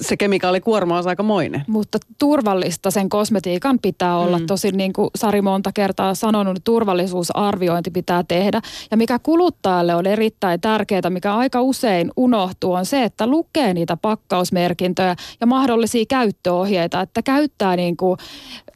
se 0.00 0.16
kemikaalikuorma 0.16 0.98
on 0.98 1.08
aika 1.08 1.22
moinen. 1.22 1.62
Mutta 1.66 1.98
turvallista 2.18 2.90
sen 2.90 3.08
kosmetiikan 3.08 3.78
pitää 3.78 4.18
olla. 4.18 4.38
Mm. 4.38 4.46
Tosin 4.46 4.76
niin 4.76 4.92
kuin 4.92 5.10
Sari 5.14 5.42
monta 5.42 5.70
kertaa 5.72 6.14
sanonut, 6.14 6.54
niin 6.54 6.62
turvallisuusarviointi 6.62 7.90
pitää 7.90 8.24
tehdä. 8.28 8.60
Ja 8.90 8.96
mikä 8.96 9.18
kuluttajalle 9.18 9.94
on 9.94 10.06
erittäin 10.06 10.60
tärkeää, 10.60 11.10
mikä 11.10 11.34
aika 11.34 11.62
usein 11.62 12.10
unohtuu, 12.16 12.72
on 12.72 12.86
se, 12.86 13.02
että 13.02 13.26
lukee 13.26 13.74
niitä 13.74 13.96
pakkausmerkintöjä 13.96 15.16
ja 15.40 15.46
mahdollisia 15.46 16.04
käyttöohjeita, 16.08 17.00
että 17.00 17.22
käyttää 17.22 17.76
niin 17.76 17.96
kuin 17.96 18.18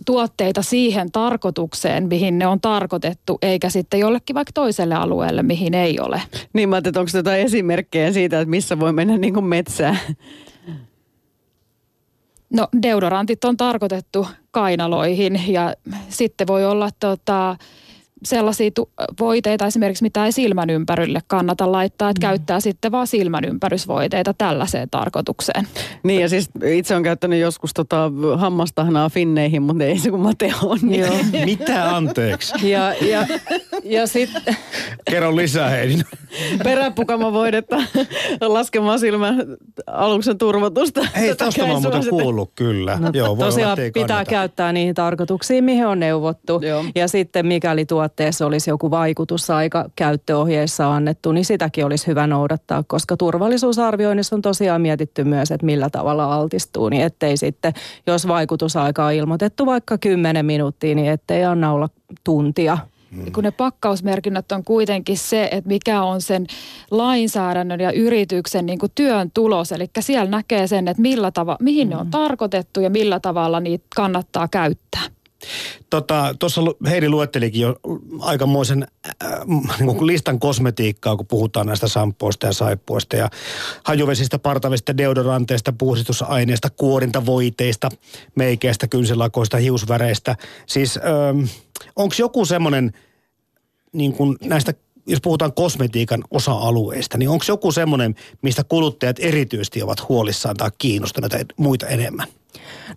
tuotteita 0.06 0.62
siihen 0.62 1.12
tarkoitukseen, 1.12 2.08
mihin 2.08 2.38
ne 2.38 2.46
on 2.46 2.60
tarkoitettu, 2.60 3.38
eikä 3.42 3.70
sitten 3.70 4.00
jollekin 4.00 4.34
vaikka 4.34 4.52
toiselle 4.52 4.94
alueelle, 4.94 5.42
mihin 5.42 5.74
ei 5.74 6.00
ole. 6.00 6.22
Niin 6.52 6.68
mä 6.68 6.76
ajattelin, 6.76 6.98
onko 6.98 7.10
jotain 7.14 7.40
esimerkkejä 7.40 8.12
siitä, 8.12 8.40
että 8.40 8.50
missä 8.50 8.80
voi 8.80 8.92
mennä 8.92 9.16
niin 9.16 9.34
kuin 9.34 9.44
metsään? 9.44 9.98
No 12.50 12.68
deodorantit 12.82 13.44
on 13.44 13.56
tarkoitettu 13.56 14.26
kainaloihin 14.50 15.52
ja 15.52 15.74
sitten 16.08 16.46
voi 16.46 16.64
olla 16.64 16.88
tota, 17.00 17.56
sellaisia 18.24 18.70
tu- 18.74 18.90
voiteita 19.20 19.66
esimerkiksi, 19.66 20.02
mitä 20.02 20.24
ei 20.24 20.32
silmän 20.32 20.70
ympärille 20.70 21.20
kannata 21.26 21.72
laittaa, 21.72 22.10
että 22.10 22.26
mm. 22.26 22.30
käyttää 22.30 22.60
sitten 22.60 22.92
vaan 22.92 23.06
silmän 23.06 23.44
ympärysvoiteita 23.44 24.34
tällaiseen 24.38 24.88
tarkoitukseen. 24.90 25.66
Niin 26.02 26.20
ja 26.20 26.28
siis 26.28 26.50
itse 26.64 26.94
on 26.96 27.02
käyttänyt 27.02 27.40
joskus 27.40 27.74
tota 27.74 28.12
hammastahnaa 28.36 29.08
finneihin, 29.08 29.62
mutta 29.62 29.84
ei 29.84 29.98
se 29.98 30.10
kun 30.10 30.20
Mateo 30.20 30.56
on. 30.62 30.78
Niin. 30.82 31.00
Joo. 31.00 31.14
Mitä 31.44 31.96
anteeksi? 31.96 32.70
Ja, 32.70 32.94
ja, 33.00 33.26
ja 33.84 34.06
sitten... 34.06 34.56
Kerro 35.10 35.36
lisää 35.36 35.70
Heidi. 35.70 35.94
Peräpukama-voidetta 36.64 37.76
laskemaan 38.40 38.98
silmän 38.98 39.46
aluksen 39.86 40.38
turvotusta. 40.38 41.00
Ei, 41.14 41.34
tosta 41.34 41.66
mä 41.66 41.72
oon 41.72 41.82
muuten 41.82 42.10
kuullut 42.10 42.52
kyllä. 42.54 42.96
No, 42.96 43.10
Joo, 43.12 43.36
voi 43.38 43.46
tosiaan 43.46 43.78
olla, 43.78 43.90
pitää 43.94 44.06
kannata. 44.06 44.30
käyttää 44.30 44.72
niihin 44.72 44.94
tarkoituksiin, 44.94 45.64
mihin 45.64 45.86
on 45.86 46.00
neuvottu. 46.00 46.60
Joo. 46.62 46.84
Ja 46.94 47.08
sitten 47.08 47.46
mikäli 47.46 47.86
tuo 47.86 48.08
tuotteessa 48.10 48.46
olisi 48.46 48.70
joku 48.70 48.90
vaikutusaika 48.90 49.90
käyttöohjeissa 49.96 50.94
annettu, 50.94 51.32
niin 51.32 51.44
sitäkin 51.44 51.84
olisi 51.84 52.06
hyvä 52.06 52.26
noudattaa, 52.26 52.84
koska 52.86 53.16
turvallisuusarvioinnissa 53.16 54.36
on 54.36 54.42
tosiaan 54.42 54.80
mietitty 54.80 55.24
myös, 55.24 55.50
että 55.50 55.66
millä 55.66 55.90
tavalla 55.90 56.34
altistuu, 56.34 56.88
niin 56.88 57.02
ettei 57.02 57.36
sitten, 57.36 57.72
jos 58.06 58.28
vaikutusaika 58.28 59.06
on 59.06 59.12
ilmoitettu 59.12 59.66
vaikka 59.66 59.98
10 59.98 60.46
minuuttia, 60.46 60.94
niin 60.94 61.10
ettei 61.10 61.44
anna 61.44 61.72
olla 61.72 61.88
tuntia 62.24 62.78
Hmm. 63.14 63.32
Kun 63.32 63.44
ne 63.44 63.50
pakkausmerkinnät 63.50 64.52
on 64.52 64.64
kuitenkin 64.64 65.18
se, 65.18 65.48
että 65.52 65.68
mikä 65.68 66.02
on 66.02 66.20
sen 66.20 66.46
lainsäädännön 66.90 67.80
ja 67.80 67.92
yrityksen 67.92 68.66
niin 68.66 68.78
kuin 68.78 68.92
työn 68.94 69.30
tulos. 69.30 69.72
Eli 69.72 69.86
siellä 70.00 70.30
näkee 70.30 70.66
sen, 70.66 70.88
että 70.88 71.02
millä 71.02 71.30
tava, 71.30 71.56
mihin 71.60 71.88
hmm. 71.88 71.90
ne 71.90 72.00
on 72.00 72.06
mm. 72.06 72.10
tarkoitettu 72.10 72.80
ja 72.80 72.90
millä 72.90 73.20
tavalla 73.20 73.60
niitä 73.60 73.86
kannattaa 73.96 74.48
käyttää. 74.48 75.19
Tota, 75.90 76.34
tuossa 76.38 76.60
Heidi 76.88 77.08
luettelikin 77.08 77.62
jo 77.62 77.76
aikamoisen 78.20 78.86
äh, 79.24 79.30
niin 79.80 80.06
listan 80.06 80.38
kosmetiikkaa, 80.40 81.16
kun 81.16 81.26
puhutaan 81.26 81.66
näistä 81.66 81.88
sampoista 81.88 82.46
ja 82.46 82.52
saippuista 82.52 83.16
ja 83.16 83.28
hajuvesistä, 83.84 84.38
partavista, 84.38 84.96
deodoranteista, 84.96 85.72
puhdistusaineista, 85.72 86.70
kuorintavoiteista, 86.70 87.88
meikeistä, 88.34 88.88
kynsilakoista, 88.88 89.56
hiusväreistä. 89.56 90.36
Siis 90.66 90.96
ähm, 90.96 91.44
onko 91.96 92.14
joku 92.18 92.44
semmoinen 92.44 92.92
niin 93.92 94.12
kuin 94.12 94.36
näistä 94.44 94.74
jos 95.06 95.20
puhutaan 95.20 95.52
kosmetiikan 95.52 96.24
osa-alueista, 96.30 97.18
niin 97.18 97.28
onko 97.28 97.44
joku 97.48 97.72
semmoinen, 97.72 98.14
mistä 98.42 98.64
kuluttajat 98.64 99.16
erityisesti 99.18 99.82
ovat 99.82 100.08
huolissaan 100.08 100.56
tai 100.56 100.70
kiinnostuneita 100.78 101.38
muita 101.56 101.86
enemmän? 101.86 102.28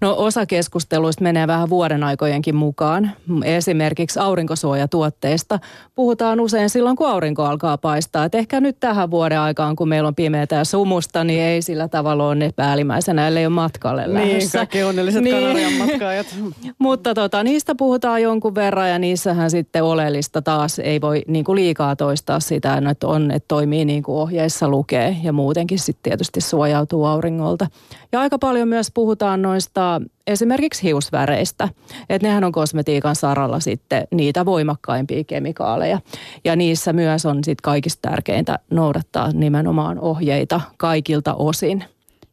No 0.02 0.16
osa 0.18 0.46
keskusteluista 0.46 1.24
menee 1.24 1.48
vähän 1.48 1.70
vuoden 1.70 2.04
aikojenkin 2.04 2.56
mukaan. 2.56 3.12
Esimerkiksi 3.44 4.20
aurinkosuojatuotteista 4.20 5.60
puhutaan 5.96 6.40
usein 6.40 6.70
silloin, 6.70 6.96
kun 6.96 7.10
aurinko 7.10 7.44
alkaa 7.44 7.78
paistaa. 7.78 8.26
Et 8.26 8.36
ehkä 8.36 8.62
nyt 8.62 8.78
tähän 8.80 9.12
vuoden 9.12 9.40
aikaan, 9.40 9.76
kun 9.76 9.90
meillä 9.90 10.08
on 10.08 10.16
pimeätä 10.16 10.56
ja 10.56 10.66
sumusta, 10.66 11.24
niin 11.24 11.42
ei 11.42 11.62
sillä 11.62 11.88
tavalla 11.88 12.28
ole 12.28 12.36
ne 12.36 12.52
päällimmäisenä, 12.56 13.28
ellei 13.28 13.46
ole 13.46 13.54
matkalle 13.54 14.02
niin, 14.02 14.14
lähdössä. 14.14 14.38
Niin, 14.38 14.52
kaikki 14.52 14.84
onnelliset 14.84 15.24
niin. 15.24 15.36
Kanarian 15.36 15.74
matkaajat. 15.74 16.28
Mutta 16.80 17.14
tota, 17.14 17.44
niistä 17.44 17.76
puhutaan 17.76 18.22
jonkun 18.22 18.56
verran 18.56 18.90
ja 18.90 19.00
niissähän 19.00 19.52
sitten 19.52 19.84
oleellista 19.84 20.42
taas 20.42 20.80
ei 20.80 21.02
voi 21.02 21.22
niin 21.28 21.46
kuin 21.46 21.56
liikaa 21.56 21.96
toistaa 21.96 22.40
sitä, 22.40 22.82
että, 22.92 23.08
on, 23.08 23.32
että 23.32 23.48
toimii 23.48 23.86
niin 23.86 24.04
kuin 24.04 24.16
ohjeissa 24.16 24.68
lukee 24.68 25.18
ja 25.24 25.34
muutenkin 25.34 25.80
sitten 25.80 26.04
tietysti 26.04 26.42
suojautuu 26.42 27.06
auringolta. 27.06 27.68
Ja 28.12 28.20
aika 28.20 28.40
paljon 28.40 28.68
myös 28.68 28.92
puhutaan 28.94 29.42
noista 29.44 30.02
esimerkiksi 30.28 30.84
hiusväreistä. 30.84 31.70
Että 32.10 32.28
nehän 32.28 32.44
on 32.44 32.52
kosmetiikan 32.52 33.16
saralla 33.16 33.60
sitten 33.60 34.08
niitä 34.12 34.46
voimakkaimpia 34.46 35.24
kemikaaleja. 35.24 36.00
Ja 36.44 36.56
niissä 36.56 36.94
myös 36.94 37.26
on 37.26 37.36
sitten 37.36 37.64
kaikista 37.64 38.10
tärkeintä 38.10 38.60
noudattaa 38.72 39.32
nimenomaan 39.32 40.00
ohjeita 40.00 40.62
kaikilta 40.78 41.34
osin. 41.34 41.84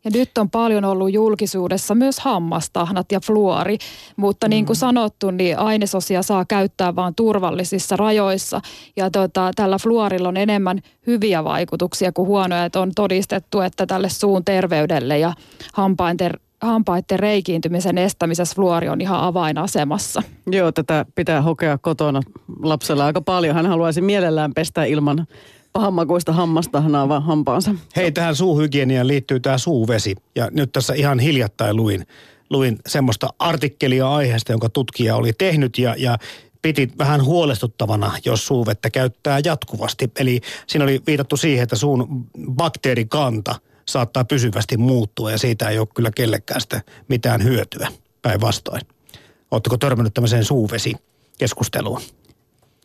Ja 0.05 0.11
nyt 0.11 0.38
on 0.38 0.50
paljon 0.50 0.85
ollut 0.85 1.12
julkisuudessa 1.12 1.95
myös 1.95 2.21
hammastahnat 2.21 3.12
ja 3.12 3.21
fluori, 3.21 3.79
mutta 4.17 4.49
niin 4.49 4.67
kuin 4.67 4.76
mm. 4.76 4.79
sanottu, 4.79 5.31
niin 5.31 5.59
ainesosia 5.59 6.23
saa 6.23 6.45
käyttää 6.45 6.97
vain 6.97 7.14
turvallisissa 7.14 7.97
rajoissa. 7.97 8.61
Ja 8.97 9.11
tota, 9.11 9.50
tällä 9.57 9.79
fluorilla 9.79 10.29
on 10.29 10.37
enemmän 10.37 10.81
hyviä 11.07 11.45
vaikutuksia 11.45 12.12
kuin 12.12 12.29
huonoja, 12.29 12.64
että 12.64 12.81
on 12.81 12.93
todistettu, 12.97 13.61
että 13.61 13.87
tälle 13.87 14.09
suun 14.09 14.45
terveydelle 14.45 15.19
ja 15.19 15.33
hampaiden 15.73 16.31
hampaiden 16.62 17.19
reikiintymisen 17.19 17.99
estämisessä 17.99 18.55
fluori 18.55 18.88
on 18.88 19.00
ihan 19.00 19.21
avainasemassa. 19.21 20.23
Joo, 20.47 20.73
tätä 20.73 21.07
pitää 21.14 21.43
hokea 21.43 21.79
kotona 21.79 22.23
lapsella 22.62 23.07
aika 23.07 23.21
paljon. 23.21 23.55
Hän 23.55 23.67
haluaisi 23.67 24.00
mielellään 24.00 24.55
pestä 24.55 24.85
ilman 24.85 25.26
pahanmakuista 25.73 26.33
hammastahnaa 26.33 27.09
vaan 27.09 27.23
hampaansa. 27.23 27.75
Hei, 27.97 28.12
tähän 28.12 28.37
suuhygieniaan 28.37 29.07
liittyy 29.07 29.40
tämä 29.40 29.59
suuvesi. 29.59 30.17
Ja 30.37 30.49
nyt 30.50 30.73
tässä 30.73 30.95
ihan 30.95 31.19
hiljattain 31.19 31.76
luin, 31.76 32.07
luin 32.50 32.79
semmoista 32.88 33.29
artikkelia 33.38 34.14
aiheesta, 34.14 34.52
jonka 34.52 34.69
tutkija 34.69 35.17
oli 35.17 35.33
tehnyt 35.33 35.79
ja, 35.79 35.95
ja 35.99 36.19
piti 36.62 36.90
vähän 36.99 37.25
huolestuttavana, 37.25 38.12
jos 38.25 38.47
suuvettä 38.47 38.90
käyttää 38.90 39.40
jatkuvasti. 39.45 40.11
Eli 40.19 40.40
siinä 40.67 40.85
oli 40.85 41.00
viitattu 41.07 41.37
siihen, 41.37 41.62
että 41.62 41.76
suun 41.76 42.26
bakteerikanta 42.50 43.55
saattaa 43.89 44.25
pysyvästi 44.25 44.77
muuttua 44.77 45.31
ja 45.31 45.39
siitä 45.39 45.69
ei 45.69 45.79
ole 45.79 45.89
kyllä 45.95 46.11
kellekään 46.11 46.61
sitä 46.61 46.81
mitään 47.09 47.45
hyötyä 47.45 47.89
päinvastoin. 48.23 48.83
Oletteko 49.51 49.77
törmännyt 49.77 50.15
tämmöiseen 50.15 50.45
suuvesi 50.45 50.95
keskusteluun? 51.39 52.01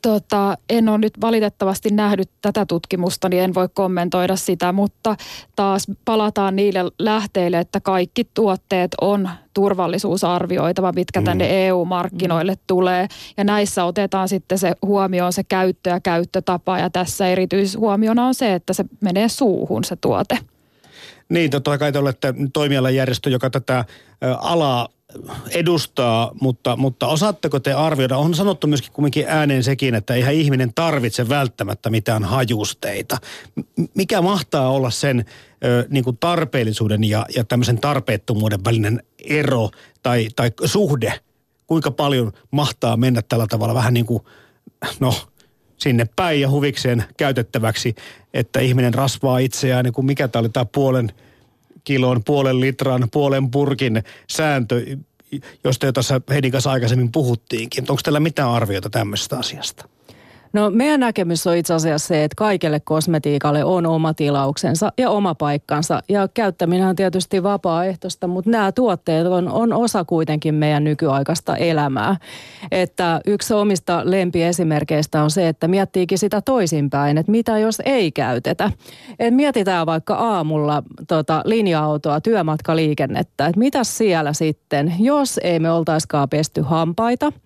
Tota, 0.02 0.58
en 0.70 0.90
ole 0.90 0.98
nyt 0.98 1.14
valitettavasti 1.22 1.90
nähnyt 1.90 2.30
tätä 2.42 2.66
tutkimusta, 2.66 3.30
niin 3.30 3.44
en 3.44 3.54
voi 3.54 3.70
kommentoida 3.74 4.36
sitä, 4.36 4.72
mutta 4.72 5.16
taas 5.56 5.88
palataan 6.06 6.56
niille 6.56 6.80
lähteille, 7.00 7.60
että 7.60 7.80
kaikki 7.80 8.28
tuotteet 8.34 8.92
on 9.02 9.30
turvallisuusarvioitava, 9.54 10.92
mitkä 10.92 11.22
mm. 11.22 11.25
tänne 11.25 11.68
EU-markkinoille 11.68 12.52
mm. 12.52 12.60
tulee. 12.68 13.08
Ja 13.38 13.44
näissä 13.44 13.86
otetaan 13.86 14.30
sitten 14.30 14.58
se 14.58 14.74
huomioon 14.82 15.34
se 15.34 15.44
käyttö 15.44 15.90
ja 15.90 16.00
käyttötapa 16.00 16.80
ja 16.80 16.90
tässä 16.90 17.28
erityishuomiona 17.28 18.28
on 18.28 18.34
se, 18.34 18.54
että 18.54 18.74
se 18.74 18.86
menee 19.02 19.30
suuhun 19.30 19.84
se 19.84 19.96
tuote. 19.96 20.38
Niin, 21.29 21.51
totta 21.51 21.77
kai 21.77 21.91
te 21.91 22.00
olette 22.00 22.34
toimialajärjestö, 22.53 23.29
joka 23.29 23.50
tätä 23.50 23.86
alaa 24.39 24.88
edustaa, 25.50 26.32
mutta, 26.41 26.75
mutta 26.75 27.08
osaatteko 27.08 27.60
te 27.60 27.74
arvioida, 27.74 28.17
on 28.17 28.36
sanottu 28.36 28.67
myöskin 28.67 28.91
kumminkin 28.91 29.25
ääneen 29.27 29.63
sekin, 29.63 29.96
että 29.96 30.13
eihän 30.13 30.34
ihminen 30.34 30.74
tarvitse 30.74 31.29
välttämättä 31.29 31.89
mitään 31.89 32.24
hajusteita. 32.24 33.17
Mikä 33.94 34.22
mahtaa 34.22 34.70
olla 34.70 34.89
sen 34.89 35.25
ö, 35.65 35.88
niin 35.89 36.03
kuin 36.03 36.17
tarpeellisuuden 36.17 37.03
ja, 37.03 37.25
ja 37.36 37.44
tämmöisen 37.44 37.82
tarpeettomuuden 37.82 38.65
välinen 38.65 39.03
ero 39.24 39.70
tai, 40.03 40.27
tai 40.36 40.51
suhde? 40.65 41.20
Kuinka 41.67 41.91
paljon 41.91 42.32
mahtaa 42.51 42.98
mennä 42.98 43.22
tällä 43.22 43.48
tavalla 43.48 43.74
vähän 43.74 43.94
niin 43.94 44.05
kuin, 44.05 44.24
no 45.00 45.13
sinne 45.77 46.08
päin 46.15 46.41
ja 46.41 46.50
huvikseen 46.50 47.03
käytettäväksi, 47.17 47.96
että 48.34 48.60
ihminen 48.60 48.94
rasvaa 48.94 49.39
itseään, 49.39 49.86
niin 49.86 49.94
kuin 49.94 50.05
mikä 50.05 50.27
tämä 50.27 50.39
oli 50.39 50.50
tämä 50.50 50.65
puolen– 50.65 51.12
kilon, 51.86 52.24
puolen 52.25 52.60
litran, 52.60 53.08
puolen 53.12 53.51
purkin 53.51 54.03
sääntö, 54.29 54.86
josta 55.63 55.86
jo 55.86 55.91
tuossa 55.91 56.22
Heidin 56.29 56.51
kanssa 56.51 56.72
aikaisemmin 56.72 57.12
puhuttiinkin. 57.12 57.86
Onko 57.89 58.01
teillä 58.03 58.20
mitään 58.20 58.51
arviota 58.51 58.89
tämmöisestä 58.89 59.39
asiasta? 59.39 59.89
No 60.54 60.70
meidän 60.70 61.00
näkemys 61.00 61.48
on 61.48 61.58
itse 61.58 61.74
asiassa 61.74 62.08
se, 62.08 62.24
että 62.24 62.36
kaikelle 62.36 62.80
kosmetiikalle 62.80 63.64
on 63.64 63.86
oma 63.86 64.14
tilauksensa 64.14 64.92
ja 64.98 65.10
oma 65.10 65.36
paikkansa. 65.36 66.04
Ja 66.10 66.28
käyttäminen 66.34 66.88
on 66.88 66.96
tietysti 66.96 67.44
vapaaehtoista, 67.44 68.28
mutta 68.28 68.50
nämä 68.50 68.72
tuotteet 68.72 69.28
on, 69.28 69.50
on 69.50 69.74
osa 69.74 70.06
kuitenkin 70.06 70.56
meidän 70.56 70.84
nykyaikaista 70.84 71.56
elämää. 71.56 72.18
Että 72.72 73.22
yksi 73.25 73.54
omista 73.54 74.02
lempiesimerkkeistä 74.04 75.24
on 75.24 75.32
se, 75.32 75.48
että 75.48 75.68
miettiikin 75.68 76.18
sitä 76.18 76.42
toisinpäin, 76.42 77.18
että 77.18 77.32
mitä 77.32 77.60
jos 77.60 77.82
ei 77.86 78.12
käytetä. 78.12 78.72
Et 79.20 79.34
mietitään 79.34 79.86
vaikka 79.86 80.16
aamulla 80.16 80.84
tota, 81.08 81.42
linja-autoa, 81.46 82.22
työmatkaliikennettä, 82.22 83.46
että 83.46 83.60
mitä 83.60 83.84
siellä 83.84 84.34
sitten, 84.34 84.94
jos 85.00 85.40
ei 85.44 85.60
me 85.60 85.72
oltaiskaan 85.72 86.30
pesty 86.30 86.62
hampaita– 86.62 87.32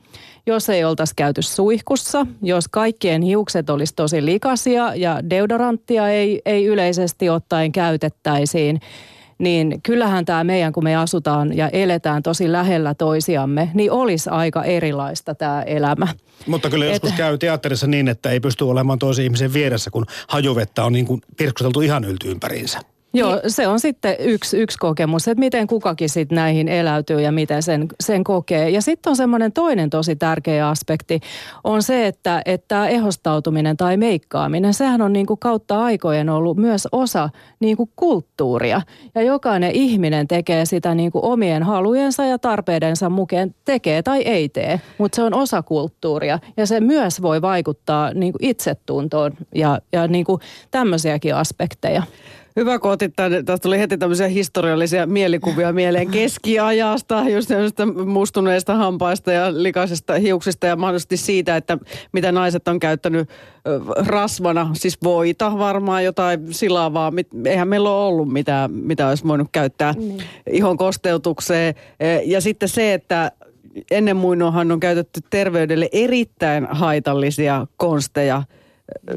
jos 0.49 0.69
ei 0.69 0.83
oltaisi 0.83 1.13
käyty 1.15 1.41
suihkussa, 1.41 2.27
jos 2.41 2.67
kaikkien 2.99 3.21
hiukset 3.21 3.69
olisi 3.69 3.93
tosi 3.95 4.25
likaisia 4.25 4.95
ja 4.95 5.29
deodoranttia 5.29 6.09
ei, 6.09 6.41
ei 6.45 6.65
yleisesti 6.65 7.29
ottaen 7.29 7.71
käytettäisiin, 7.71 8.79
niin 9.37 9.81
kyllähän 9.83 10.25
tämä 10.25 10.43
meidän, 10.43 10.73
kun 10.73 10.83
me 10.83 10.95
asutaan 10.95 11.57
ja 11.57 11.69
eletään 11.69 12.23
tosi 12.23 12.51
lähellä 12.51 12.93
toisiamme, 12.93 13.69
niin 13.73 13.91
olisi 13.91 14.29
aika 14.29 14.63
erilaista 14.63 15.35
tämä 15.35 15.61
elämä. 15.61 16.07
Mutta 16.47 16.69
kyllä 16.69 16.85
joskus 16.85 17.09
Et... 17.09 17.17
käy 17.17 17.37
teatterissa 17.37 17.87
niin, 17.87 18.07
että 18.07 18.29
ei 18.29 18.39
pysty 18.39 18.63
olemaan 18.63 18.99
toisen 18.99 19.25
ihmisen 19.25 19.53
vieressä, 19.53 19.91
kun 19.91 20.05
hajuvettä 20.27 20.83
on 20.83 20.93
niin 20.93 21.05
kuin 21.05 21.21
pirskuteltu 21.37 21.81
ihan 21.81 22.03
yltyympäriinsä. 22.03 22.79
Joo, 23.13 23.31
niin. 23.31 23.41
se 23.51 23.67
on 23.67 23.79
sitten 23.79 24.15
yksi, 24.19 24.57
yksi 24.57 24.77
kokemus, 24.77 25.27
että 25.27 25.39
miten 25.39 25.67
kukakin 25.67 26.09
sitten 26.09 26.35
näihin 26.35 26.67
eläytyy 26.67 27.21
ja 27.21 27.31
miten 27.31 27.63
sen, 27.63 27.87
sen 27.99 28.23
kokee. 28.23 28.69
Ja 28.69 28.81
sitten 28.81 29.09
on 29.09 29.15
semmoinen 29.15 29.51
toinen 29.51 29.89
tosi 29.89 30.15
tärkeä 30.15 30.69
aspekti, 30.69 31.19
on 31.63 31.83
se, 31.83 32.07
että, 32.07 32.41
että 32.45 32.87
ehostautuminen 32.87 33.77
tai 33.77 33.97
meikkaaminen, 33.97 34.73
sehän 34.73 35.01
on 35.01 35.13
niin 35.13 35.25
kuin 35.25 35.39
kautta 35.39 35.83
aikojen 35.83 36.29
ollut 36.29 36.57
myös 36.57 36.87
osa 36.91 37.29
niin 37.59 37.77
kuin 37.77 37.89
kulttuuria. 37.95 38.81
Ja 39.15 39.21
jokainen 39.21 39.71
ihminen 39.71 40.27
tekee 40.27 40.65
sitä 40.65 40.95
niin 40.95 41.11
kuin 41.11 41.25
omien 41.25 41.63
halujensa 41.63 42.25
ja 42.25 42.39
tarpeidensa 42.39 43.09
mukaan, 43.09 43.55
tekee 43.65 44.03
tai 44.03 44.21
ei 44.21 44.49
tee, 44.49 44.81
mutta 44.97 45.15
se 45.15 45.23
on 45.23 45.33
osa 45.33 45.61
kulttuuria. 45.61 46.39
Ja 46.57 46.65
se 46.65 46.79
myös 46.79 47.21
voi 47.21 47.41
vaikuttaa 47.41 48.13
niin 48.13 48.33
kuin 48.33 48.45
itsetuntoon 48.45 49.31
ja, 49.55 49.79
ja 49.93 50.07
niin 50.07 50.25
kuin 50.25 50.41
tämmöisiäkin 50.71 51.35
aspekteja. 51.35 52.03
Hyvä, 52.55 52.79
kun 52.79 52.91
otit 52.91 53.13
tämän. 53.15 53.45
Tästä 53.45 53.63
tuli 53.63 53.79
heti 53.79 53.97
tämmöisiä 53.97 54.27
historiallisia 54.27 55.05
mielikuvia 55.05 55.73
mieleen 55.73 56.11
keskiajasta, 56.11 57.23
just 57.29 57.49
mustuneista 58.05 58.75
hampaista 58.75 59.31
ja 59.31 59.63
likaisista 59.63 60.13
hiuksista 60.13 60.67
ja 60.67 60.75
mahdollisesti 60.75 61.17
siitä, 61.17 61.57
että 61.57 61.77
mitä 62.11 62.31
naiset 62.31 62.67
on 62.67 62.79
käyttänyt 62.79 63.29
rasvana, 63.97 64.69
siis 64.73 64.97
voita 65.03 65.57
varmaan, 65.57 66.03
jotain 66.03 66.53
silavaa. 66.53 67.13
Eihän 67.45 67.67
meillä 67.67 67.89
ole 67.89 68.07
ollut 68.07 68.33
mitään, 68.33 68.71
mitä 68.71 69.07
olisi 69.07 69.27
voinut 69.27 69.47
käyttää 69.51 69.93
mm. 69.93 70.17
ihon 70.49 70.77
kosteutukseen. 70.77 71.75
E, 71.99 72.19
ja 72.25 72.41
sitten 72.41 72.69
se, 72.69 72.93
että 72.93 73.31
ennen 73.91 74.17
muinoinhan 74.17 74.71
on 74.71 74.79
käytetty 74.79 75.19
terveydelle 75.29 75.89
erittäin 75.91 76.67
haitallisia 76.71 77.67
konsteja– 77.77 78.43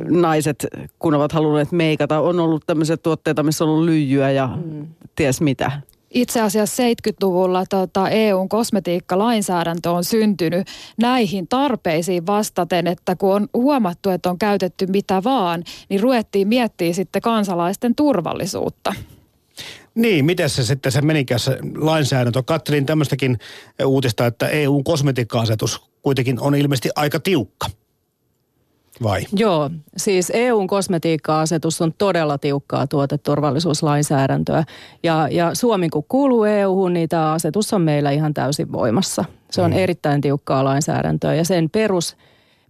naiset, 0.08 0.66
kun 0.98 1.14
ovat 1.14 1.32
halunneet 1.32 1.72
meikata. 1.72 2.20
On 2.20 2.40
ollut 2.40 2.62
tämmöisiä 2.66 2.96
tuotteita, 2.96 3.42
missä 3.42 3.64
on 3.64 3.70
ollut 3.70 3.84
lyijyä 3.84 4.30
ja 4.30 4.58
mm. 4.64 4.86
ties 5.16 5.40
mitä. 5.40 5.72
Itse 6.14 6.40
asiassa 6.40 6.82
70-luvulla 6.82 7.64
tota, 7.66 8.08
EUn 8.08 8.48
kosmetiikkalainsäädäntö 8.48 9.90
on 9.90 10.04
syntynyt 10.04 10.66
näihin 11.00 11.48
tarpeisiin 11.48 12.26
vastaten, 12.26 12.86
että 12.86 13.16
kun 13.16 13.34
on 13.34 13.48
huomattu, 13.54 14.10
että 14.10 14.30
on 14.30 14.38
käytetty 14.38 14.86
mitä 14.86 15.24
vaan, 15.24 15.64
niin 15.88 16.00
ruvettiin 16.00 16.48
miettiä 16.48 16.92
sitten 16.92 17.22
kansalaisten 17.22 17.94
turvallisuutta. 17.94 18.94
Niin, 19.94 20.24
miten 20.24 20.50
se 20.50 20.64
sitten 20.64 20.92
se 20.92 21.02
menikään 21.02 21.40
se 21.40 21.58
lainsäädäntö? 21.76 22.42
Kattelin 22.42 22.86
tämmöistäkin 22.86 23.38
uutista, 23.84 24.26
että 24.26 24.48
EUn 24.48 24.84
kosmetiikka-asetus 24.84 25.80
kuitenkin 26.02 26.40
on 26.40 26.54
ilmeisesti 26.54 26.90
aika 26.96 27.20
tiukka 27.20 27.66
vai? 29.02 29.22
Joo, 29.32 29.70
siis 29.96 30.32
EUn 30.34 30.66
kosmetiikka-asetus 30.66 31.80
on 31.80 31.92
todella 31.98 32.38
tiukkaa 32.38 32.86
tuoteturvallisuuslainsäädäntöä. 32.86 34.64
Ja, 35.02 35.28
ja 35.30 35.54
Suomi 35.54 35.88
kun 35.88 36.04
kuuluu 36.08 36.44
EUhun, 36.44 36.92
niin 36.92 37.08
tämä 37.08 37.32
asetus 37.32 37.72
on 37.72 37.82
meillä 37.82 38.10
ihan 38.10 38.34
täysin 38.34 38.72
voimassa. 38.72 39.24
Se 39.50 39.62
on 39.62 39.70
mm. 39.70 39.76
erittäin 39.76 40.20
tiukkaa 40.20 40.64
lainsäädäntöä 40.64 41.34
ja 41.34 41.44
sen 41.44 41.70
perus, 41.70 42.16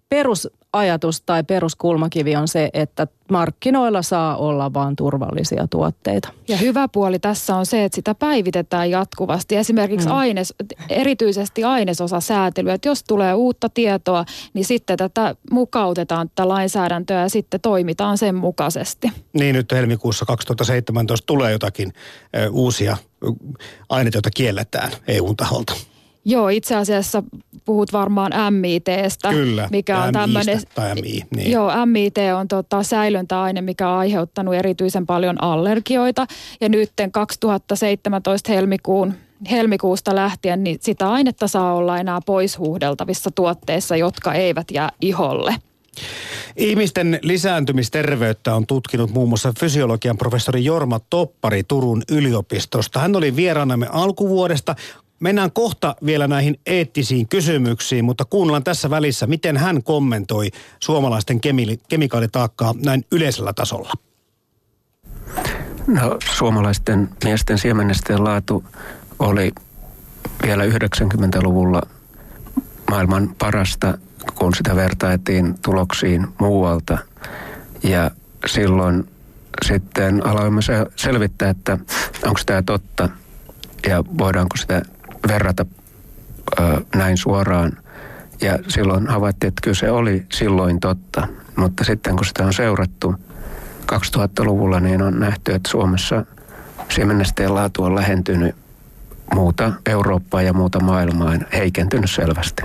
perus 0.09 0.49
ajatus 0.73 1.21
tai 1.21 1.45
peruskulmakivi 1.45 2.37
on 2.37 2.49
se, 2.49 2.71
että 2.75 3.07
markkinoilla 3.31 4.03
saa 4.03 4.37
olla 4.37 4.75
vain 4.75 4.97
turvallisia 4.97 5.67
tuotteita. 5.71 6.29
Ja 6.49 6.57
hyvä 6.57 6.89
puoli 6.89 7.19
tässä 7.19 7.57
on 7.57 7.67
se, 7.67 7.85
että 7.85 7.97
sitä 7.97 8.15
päivitetään 8.15 8.91
jatkuvasti. 8.91 9.57
Esimerkiksi 9.57 10.09
mm. 10.09 10.15
aines, 10.15 10.55
erityisesti 10.89 11.65
ainesosasäätely, 11.65 12.71
että 12.71 12.89
jos 12.89 13.05
tulee 13.05 13.35
uutta 13.35 13.69
tietoa, 13.69 14.25
niin 14.55 14.65
sitten 14.65 14.97
tätä 14.97 15.35
mukautetaan 15.51 16.29
tätä 16.29 16.49
lainsäädäntöä 16.49 17.21
ja 17.21 17.29
sitten 17.29 17.61
toimitaan 17.61 18.19
sen 18.19 18.35
mukaisesti. 18.35 19.09
Niin 19.33 19.55
nyt 19.55 19.73
helmikuussa 19.73 20.25
2017 20.25 21.27
tulee 21.27 21.53
jotakin 21.53 21.93
ö, 22.37 22.51
uusia 22.51 22.97
aineita, 23.89 24.17
joita 24.17 24.31
kielletään 24.31 24.93
EUn 25.09 25.37
taholta. 25.37 25.75
Joo, 26.25 26.49
itse 26.49 26.77
asiassa 26.77 27.23
puhut 27.65 27.93
varmaan 27.93 28.33
MITstä. 28.55 29.31
Kyllä, 29.31 29.69
mikä 29.71 30.03
on 30.03 30.13
tämmöinen, 30.13 30.61
MI. 30.95 31.23
Niin. 31.37 31.51
Joo, 31.51 31.87
MIT 31.87 32.17
on 32.39 32.49
tota 32.49 32.83
säilöntäaine, 32.83 33.61
mikä 33.61 33.89
on 33.89 33.99
aiheuttanut 33.99 34.55
erityisen 34.55 35.07
paljon 35.07 35.43
allergioita. 35.43 36.27
Ja 36.61 36.69
nyt 36.69 36.93
2017 37.13 38.53
helmikuun 38.53 39.15
helmikuusta 39.51 40.15
lähtien, 40.15 40.65
niin 40.65 40.79
sitä 40.81 41.11
ainetta 41.11 41.49
saa 41.49 41.75
olla 41.75 41.99
enää 41.99 42.21
poishuuhdeltavissa 42.27 43.31
tuotteissa, 43.35 43.97
jotka 43.97 44.35
eivät 44.35 44.71
jää 44.71 44.91
iholle. 45.01 45.55
Ihmisten 46.57 47.19
lisääntymisterveyttä 47.23 48.55
on 48.55 48.67
tutkinut 48.67 49.11
muun 49.11 49.29
muassa 49.29 49.53
fysiologian 49.61 50.19
professori 50.19 50.65
Jorma 50.65 51.01
Toppari 51.11 51.63
Turun 51.69 52.03
yliopistosta. 52.11 53.01
Hän 53.01 53.17
oli 53.17 53.37
vieraanamme 53.37 53.87
alkuvuodesta. 53.91 54.75
Mennään 55.23 55.53
kohta 55.53 55.97
vielä 56.07 56.29
näihin 56.29 56.61
eettisiin 56.67 57.29
kysymyksiin, 57.29 58.05
mutta 58.05 58.25
kuunnellaan 58.25 58.65
tässä 58.65 58.91
välissä, 58.91 59.27
miten 59.27 59.57
hän 59.57 59.83
kommentoi 59.83 60.51
suomalaisten 60.81 61.41
kemi- 61.41 61.81
kemikaalitaakkaa 61.89 62.75
näin 62.85 63.05
yleisellä 63.13 63.53
tasolla. 63.53 63.93
No, 65.87 66.19
suomalaisten 66.37 67.09
miesten 67.25 67.59
siemennesteen 67.59 68.25
laatu 68.25 68.65
oli 69.19 69.53
vielä 70.43 70.65
90-luvulla 70.65 71.83
maailman 72.91 73.35
parasta, 73.39 73.99
kun 74.35 74.55
sitä 74.55 74.77
vertailtiin 74.77 75.55
tuloksiin 75.65 76.27
muualta. 76.41 76.99
Ja 77.83 78.11
silloin 78.47 79.09
sitten 79.67 80.27
aloimme 80.27 80.61
selvittää, 80.97 81.51
että 81.51 81.79
onko 82.25 82.41
tämä 82.47 82.63
totta 82.63 83.09
ja 83.89 84.05
voidaanko 84.19 84.57
sitä 84.57 84.83
verrata 85.29 85.67
ö, 86.61 86.81
näin 86.95 87.17
suoraan. 87.17 87.73
Ja 88.41 88.59
silloin 88.69 89.07
havaittiin, 89.07 89.49
että 89.49 89.61
kyllä 89.63 89.75
se 89.75 89.91
oli 89.91 90.27
silloin 90.33 90.81
totta. 90.81 91.29
Mutta 91.57 91.85
sitten 91.85 92.17
kun 92.17 92.25
sitä 92.25 92.45
on 92.45 92.53
seurattu 92.53 93.15
2000-luvulla, 93.93 94.81
niin 94.81 95.03
on 95.03 95.21
nähty, 95.21 95.55
että 95.55 95.71
Suomessa 95.71 96.25
siemennesteen 96.89 97.55
laatu 97.55 97.83
on 97.83 97.95
lähentynyt 97.95 98.55
muuta 99.35 99.73
Eurooppaa 99.87 100.43
ja 100.43 100.53
muuta 100.53 100.81
maailmaa 100.81 101.39
heikentynyt 101.53 102.11
selvästi. 102.11 102.63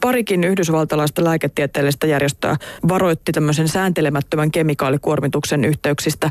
Parikin 0.00 0.44
yhdysvaltalaista 0.44 1.24
lääketieteellistä 1.24 2.06
järjestöä 2.06 2.56
varoitti 2.88 3.32
tämmöisen 3.32 3.68
sääntelemättömän 3.68 4.50
kemikaalikuormituksen 4.50 5.64
yhteyksistä 5.64 6.30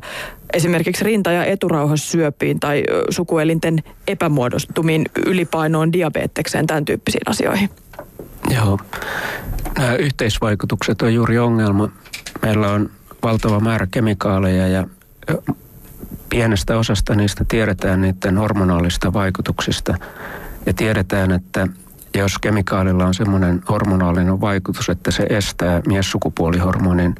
esimerkiksi 0.53 1.03
rinta- 1.03 1.31
ja 1.31 1.45
eturauhassyöpiin 1.45 2.59
tai 2.59 2.83
sukuelinten 3.09 3.83
epämuodostumiin, 4.07 5.05
ylipainoon, 5.25 5.93
diabetekseen, 5.93 6.67
tämän 6.67 6.85
tyyppisiin 6.85 7.21
asioihin. 7.25 7.69
Joo. 8.55 8.79
Nämä 9.77 9.95
yhteisvaikutukset 9.95 11.01
on 11.01 11.13
juuri 11.13 11.39
ongelma. 11.39 11.89
Meillä 12.41 12.71
on 12.71 12.89
valtava 13.23 13.59
määrä 13.59 13.87
kemikaaleja 13.91 14.67
ja 14.67 14.87
pienestä 16.29 16.77
osasta 16.77 17.15
niistä 17.15 17.45
tiedetään 17.47 18.01
niiden 18.01 18.37
hormonaalista 18.37 19.13
vaikutuksista. 19.13 19.95
Ja 20.65 20.73
tiedetään, 20.73 21.31
että 21.31 21.67
jos 22.15 22.39
kemikaalilla 22.39 23.05
on 23.05 23.13
semmoinen 23.13 23.61
hormonaalinen 23.69 24.41
vaikutus, 24.41 24.89
että 24.89 25.11
se 25.11 25.23
estää 25.29 25.81
miessukupuolihormonin 25.87 27.15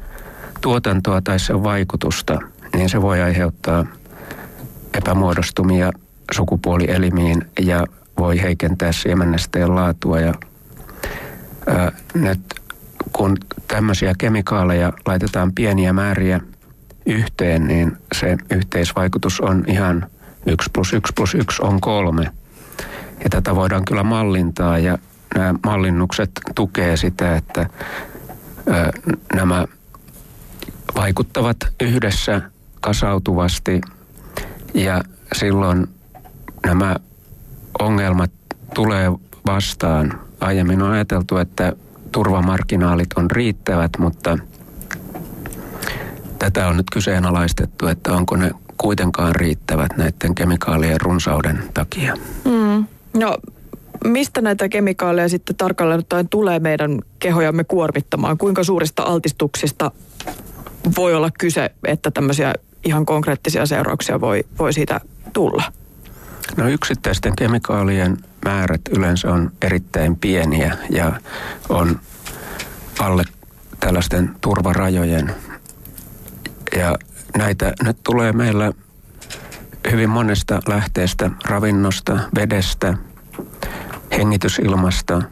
tuotantoa 0.60 1.20
tai 1.20 1.38
sen 1.38 1.62
vaikutusta, 1.62 2.38
niin 2.74 2.88
se 2.88 3.02
voi 3.02 3.22
aiheuttaa 3.22 3.84
epämuodostumia 4.94 5.90
sukupuolielimiin 6.32 7.42
ja 7.60 7.86
voi 8.18 8.42
heikentää 8.42 8.92
siemennesteen 8.92 9.74
laatua. 9.74 10.20
Ja, 10.20 10.34
ää, 11.66 11.92
nyt 12.14 12.40
kun 13.12 13.36
tämmöisiä 13.68 14.14
kemikaaleja 14.18 14.92
laitetaan 15.06 15.52
pieniä 15.52 15.92
määriä 15.92 16.40
yhteen, 17.06 17.66
niin 17.66 17.96
se 18.14 18.36
yhteisvaikutus 18.50 19.40
on 19.40 19.64
ihan 19.66 20.06
1 20.46 20.70
plus 20.72 20.92
1 20.92 21.12
plus 21.16 21.34
1 21.34 21.62
on 21.62 21.80
kolme. 21.80 22.30
Ja 23.24 23.30
tätä 23.30 23.56
voidaan 23.56 23.84
kyllä 23.84 24.02
mallintaa 24.02 24.78
ja 24.78 24.98
nämä 25.34 25.54
mallinnukset 25.64 26.30
tukee 26.54 26.96
sitä, 26.96 27.36
että 27.36 27.70
ö, 28.68 28.92
nämä 29.34 29.66
vaikuttavat 30.96 31.56
yhdessä 31.80 32.42
kasautuvasti 32.80 33.80
ja 34.74 35.02
silloin 35.34 35.86
nämä 36.66 36.96
ongelmat 37.78 38.30
tulee 38.74 39.12
vastaan. 39.46 40.20
Aiemmin 40.40 40.82
on 40.82 40.90
ajateltu, 40.90 41.36
että 41.36 41.72
turvamarginaalit 42.12 43.12
on 43.16 43.30
riittävät, 43.30 43.90
mutta 43.98 44.38
tätä 46.38 46.68
on 46.68 46.76
nyt 46.76 46.90
kyseenalaistettu, 46.92 47.86
että 47.86 48.12
onko 48.12 48.36
ne 48.36 48.50
kuitenkaan 48.76 49.34
riittävät 49.34 49.96
näiden 49.96 50.34
kemikaalien 50.34 51.00
runsauden 51.00 51.62
takia. 51.74 52.14
Mm. 52.44 52.84
No 53.14 53.36
mistä 54.04 54.40
näitä 54.40 54.68
kemikaaleja 54.68 55.28
sitten 55.28 55.56
tarkalleen 55.56 55.98
ottaen 55.98 56.28
tulee 56.28 56.58
meidän 56.58 56.98
kehojamme 57.18 57.64
kuormittamaan? 57.64 58.38
Kuinka 58.38 58.64
suurista 58.64 59.02
altistuksista 59.02 59.90
voi 60.96 61.14
olla 61.14 61.30
kyse, 61.38 61.70
että 61.84 62.10
tämmöisiä 62.10 62.54
ihan 62.84 63.06
konkreettisia 63.06 63.66
seurauksia 63.66 64.20
voi, 64.20 64.44
voi 64.58 64.72
siitä 64.72 65.00
tulla? 65.32 65.72
No 66.56 66.68
yksittäisten 66.68 67.36
kemikaalien 67.36 68.16
määrät 68.44 68.80
yleensä 68.90 69.32
on 69.32 69.52
erittäin 69.62 70.16
pieniä 70.16 70.76
ja 70.90 71.12
on 71.68 72.00
alle 72.98 73.24
tällaisten 73.80 74.30
turvarajojen. 74.40 75.34
Ja 76.76 76.96
näitä 77.36 77.72
nyt 77.84 77.96
tulee 78.04 78.32
meillä 78.32 78.72
hyvin 79.90 80.10
monesta 80.10 80.60
lähteestä, 80.68 81.30
ravinnosta, 81.44 82.18
vedestä, 82.34 82.94
hengitysilmasta, 84.12 85.22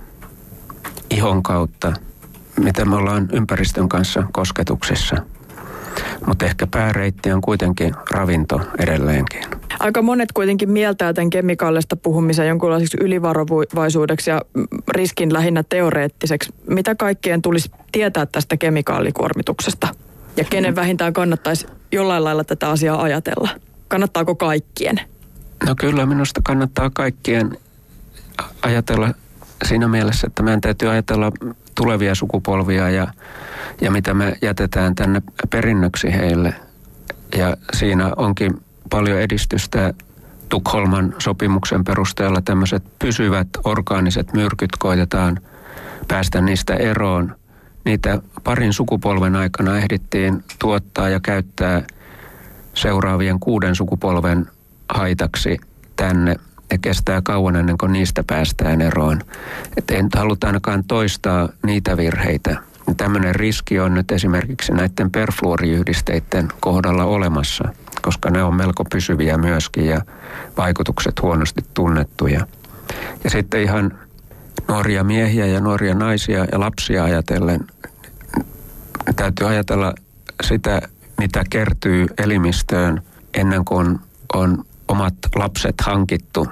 ihon 1.11 1.43
kautta, 1.43 1.93
mitä 2.61 2.85
me 2.85 2.97
ollaan 2.97 3.29
ympäristön 3.33 3.89
kanssa 3.89 4.23
kosketuksissa. 4.33 5.17
Mutta 6.27 6.45
ehkä 6.45 6.67
pääreitti 6.67 7.33
on 7.33 7.41
kuitenkin 7.41 7.95
ravinto 8.11 8.61
edelleenkin. 8.79 9.43
Aika 9.81 10.03
monet 10.03 10.33
kuitenkin 10.33 10.71
mieltää 10.71 11.13
tämän 11.13 11.31
kemikaalista 11.31 11.97
puhumisen 11.97 12.49
jonkunlaiseksi 12.49 12.97
ylivarovaisuudeksi 13.01 14.31
ja 14.31 14.41
riskin 14.89 15.33
lähinnä 15.33 15.65
teoreettiseksi. 15.69 16.55
Mitä 16.69 16.95
kaikkien 16.95 17.43
tulisi 17.43 17.71
tietää 17.93 18.27
tästä 18.27 18.57
kemikaalikuormituksesta? 18.57 19.89
Ja 20.37 20.45
kenen 20.45 20.77
vähintään 20.77 21.13
kannattaisi 21.13 21.67
jollain 21.93 22.25
lailla 22.25 22.45
tätä 22.45 22.71
asiaa 22.71 23.03
ajatella? 23.03 23.49
Kannattaako 23.89 24.35
kaikkien? 24.35 25.01
No 25.67 25.75
kyllä 25.75 26.07
minusta 26.07 26.41
kannattaa 26.45 26.91
kaikkien 26.91 27.59
ajatella 28.63 29.15
siinä 29.65 29.89
mielessä, 29.89 30.27
että 30.27 30.43
meidän 30.43 30.61
täytyy 30.61 30.89
ajatella 30.89 31.33
tulevia 31.75 32.15
sukupolvia 32.15 32.91
ja, 32.91 33.09
ja 33.81 33.91
mitä 33.91 34.15
me 34.15 34.39
jätetään 34.43 34.95
tänne 34.95 35.23
perinnöksi 35.51 36.13
heille. 36.13 36.55
Ja 37.37 37.57
siinä 37.73 38.11
onkin 38.17 38.61
paljon 38.91 39.21
edistystä 39.21 39.95
Tukholman 40.49 41.15
sopimuksen 41.19 41.85
perusteella 41.85 42.41
tämmöiset 42.41 42.83
pysyvät 42.99 43.49
orgaaniset 43.65 44.33
myrkyt 44.33 44.71
koitetaan 44.79 45.41
päästä 46.09 46.41
niistä 46.41 46.75
eroon. 46.75 47.37
Niitä 47.85 48.19
parin 48.45 48.73
sukupolven 48.73 49.37
aikana 49.37 49.79
ehdittiin 49.79 50.45
tuottaa 50.59 51.09
ja 51.09 51.21
käyttää 51.21 51.83
seuraavien 52.75 53.41
kuuden 53.41 53.75
sukupolven 53.75 54.47
haitaksi 54.95 55.59
tänne 55.97 56.37
ja 56.71 56.79
kestää 56.79 57.23
kauan 57.23 57.57
ennen 57.57 57.79
kuin 57.79 57.93
niistä 57.93 58.25
päästään 58.27 58.81
eroon. 58.81 59.21
Ei 59.89 60.03
nyt 60.03 60.15
haluta 60.15 60.47
ainakaan 60.47 60.85
toistaa 60.85 61.49
niitä 61.67 61.97
virheitä. 61.97 62.57
Tämmöinen 62.97 63.35
riski 63.35 63.81
on 63.81 63.95
nyt 63.95 64.13
esimerkiksi 64.13 64.73
näiden 64.73 65.11
perfluoriyhdisteiden 65.11 66.49
kohdalla 66.61 67.05
olemassa, 67.05 67.69
koska 68.03 68.31
ne 68.31 68.43
on 68.43 68.55
melko 68.55 68.85
pysyviä 68.85 69.39
myöskin 69.39 69.87
ja 69.87 70.01
vaikutukset 70.57 71.23
huonosti 71.23 71.61
tunnettuja. 71.75 72.47
Ja 73.25 73.31
sitten 73.31 73.63
ihan 73.63 73.99
nuoria 74.69 75.05
miehiä 75.05 75.47
ja 75.47 75.61
nuoria 75.61 75.95
naisia 75.95 76.47
ja 76.53 76.61
lapsia 76.61 77.05
ajatellen, 77.05 77.61
täytyy 79.17 79.49
ajatella 79.49 79.95
sitä, 80.43 80.83
mitä 81.19 81.45
kertyy 81.51 82.07
elimistöön 82.19 83.03
ennen 83.35 83.65
kuin 83.65 83.99
on 84.35 84.65
omat 84.89 85.15
lapset 85.35 85.81
hankittu, 85.81 86.49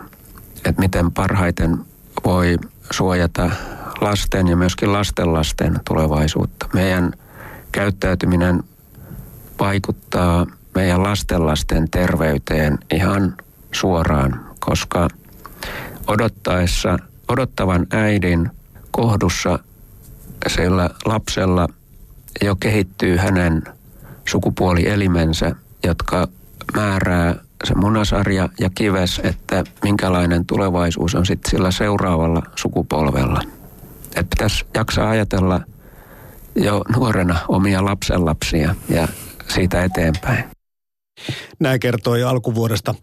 että 0.64 0.80
miten 0.80 1.12
parhaiten 1.12 1.78
voi 2.24 2.58
suojata 2.90 3.50
lasten 4.00 4.48
ja 4.48 4.56
myöskin 4.56 4.92
lastenlasten 4.92 5.80
tulevaisuutta. 5.88 6.68
Meidän 6.74 7.12
käyttäytyminen 7.72 8.62
vaikuttaa 9.60 10.46
meidän 10.74 11.02
lastenlasten 11.02 11.90
terveyteen 11.90 12.78
ihan 12.92 13.36
suoraan, 13.72 14.46
koska 14.60 15.08
odottaessa, 16.06 16.98
odottavan 17.32 17.86
äidin 17.90 18.50
kohdussa 18.90 19.58
sillä 20.46 20.90
lapsella 21.04 21.68
jo 22.42 22.56
kehittyy 22.56 23.16
hänen 23.16 23.62
sukupuolielimensä, 24.28 25.56
jotka 25.84 26.28
määrää 26.74 27.34
se 27.64 27.74
munasarja 27.74 28.48
ja 28.60 28.70
kives, 28.74 29.20
että 29.24 29.64
minkälainen 29.82 30.46
tulevaisuus 30.46 31.14
on 31.14 31.26
sitten 31.26 31.50
sillä 31.50 31.70
seuraavalla 31.70 32.42
sukupolvella. 32.56 33.40
Että 34.06 34.36
pitäisi 34.36 34.64
jaksaa 34.74 35.10
ajatella 35.10 35.60
jo 36.54 36.82
nuorena 36.96 37.38
omia 37.48 37.84
lapsenlapsia 37.84 38.74
ja 38.88 39.08
siitä 39.48 39.84
eteenpäin. 39.84 40.44
Näin 41.58 41.80
kertoi 41.80 42.22
alkuvuodesta. 42.22 42.94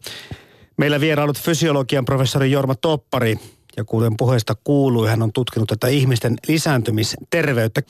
Meillä 0.77 0.99
vierailut 0.99 1.39
fysiologian 1.39 2.05
professori 2.05 2.51
Jorma 2.51 2.75
Toppari 2.75 3.39
ja 3.77 3.83
kuten 3.83 4.17
puheesta 4.17 4.55
kuului, 4.63 5.09
hän 5.09 5.21
on 5.21 5.33
tutkinut 5.33 5.69
tätä 5.69 5.87
ihmisten 5.87 6.35
lisääntymisterveyttä. 6.47 7.81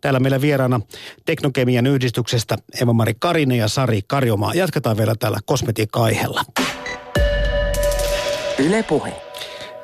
Täällä 0.00 0.20
meillä 0.20 0.40
vieraana 0.40 0.80
Teknokemian 1.24 1.86
yhdistyksestä 1.86 2.56
Eva-Mari 2.82 3.14
Karine 3.18 3.56
ja 3.56 3.68
Sari 3.68 4.00
Karjomaa. 4.06 4.54
Jatketaan 4.54 4.96
vielä 4.96 5.14
täällä 5.18 5.38
kosmetiikka-aiheella. 5.44 6.44
Yle 8.58 8.82
Puhe. 8.82 9.12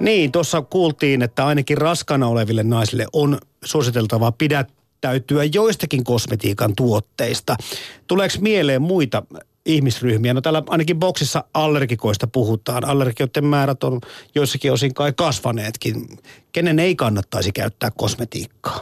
Niin, 0.01 0.33
tuossa 0.33 0.63
kuultiin, 0.63 1.23
että 1.23 1.47
ainakin 1.47 1.79
raskana 1.79 2.27
oleville 2.27 2.63
naisille 2.63 3.07
on 3.13 3.39
suositeltavaa 3.65 4.33
pidättäytyä 4.33 5.45
joistakin 5.45 6.05
kosmetiikan 6.05 6.77
tuotteista. 6.77 7.57
Tuleeko 8.07 8.35
mieleen 8.41 8.83
muita 8.83 9.23
ihmisryhmiä. 9.67 10.35
No 10.35 10.41
täällä 10.41 10.63
ainakin 10.67 10.99
boksissa 10.99 11.45
allergikoista 11.55 12.27
puhutaan. 12.27 12.85
Allergioiden 12.85 13.45
määrät 13.45 13.85
on 13.85 14.01
joissakin 14.35 14.73
osin 14.73 14.95
kai 14.95 15.13
kasvaneetkin. 15.17 16.19
Kenen 16.53 16.79
ei 16.79 16.97
kannattaisi 16.97 17.53
käyttää 17.53 17.91
kosmetiikkaa? 17.97 18.81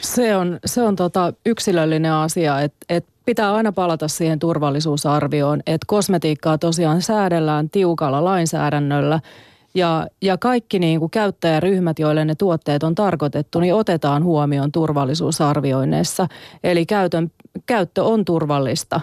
Se 0.00 0.36
on, 0.36 0.58
se 0.66 0.82
on 0.82 0.96
tota 0.96 1.32
yksilöllinen 1.46 2.12
asia, 2.12 2.60
että 2.60 2.86
et 2.88 3.06
pitää 3.24 3.54
aina 3.54 3.72
palata 3.72 4.08
siihen 4.08 4.38
turvallisuusarvioon, 4.38 5.60
että 5.66 5.84
kosmetiikkaa 5.86 6.58
tosiaan 6.58 7.02
säädellään 7.02 7.70
tiukalla 7.70 8.24
lainsäädännöllä– 8.24 9.20
ja, 9.74 10.06
ja 10.22 10.38
kaikki 10.38 10.78
niin 10.78 11.00
kuin 11.00 11.10
käyttäjäryhmät, 11.10 11.98
joille 11.98 12.24
ne 12.24 12.34
tuotteet 12.34 12.82
on 12.82 12.94
tarkoitettu, 12.94 13.60
niin 13.60 13.74
otetaan 13.74 14.24
huomioon 14.24 14.72
turvallisuusarvioinneissa. 14.72 16.28
Eli 16.64 16.86
käytön, 16.86 17.30
käyttö 17.66 18.04
on 18.04 18.24
turvallista 18.24 19.00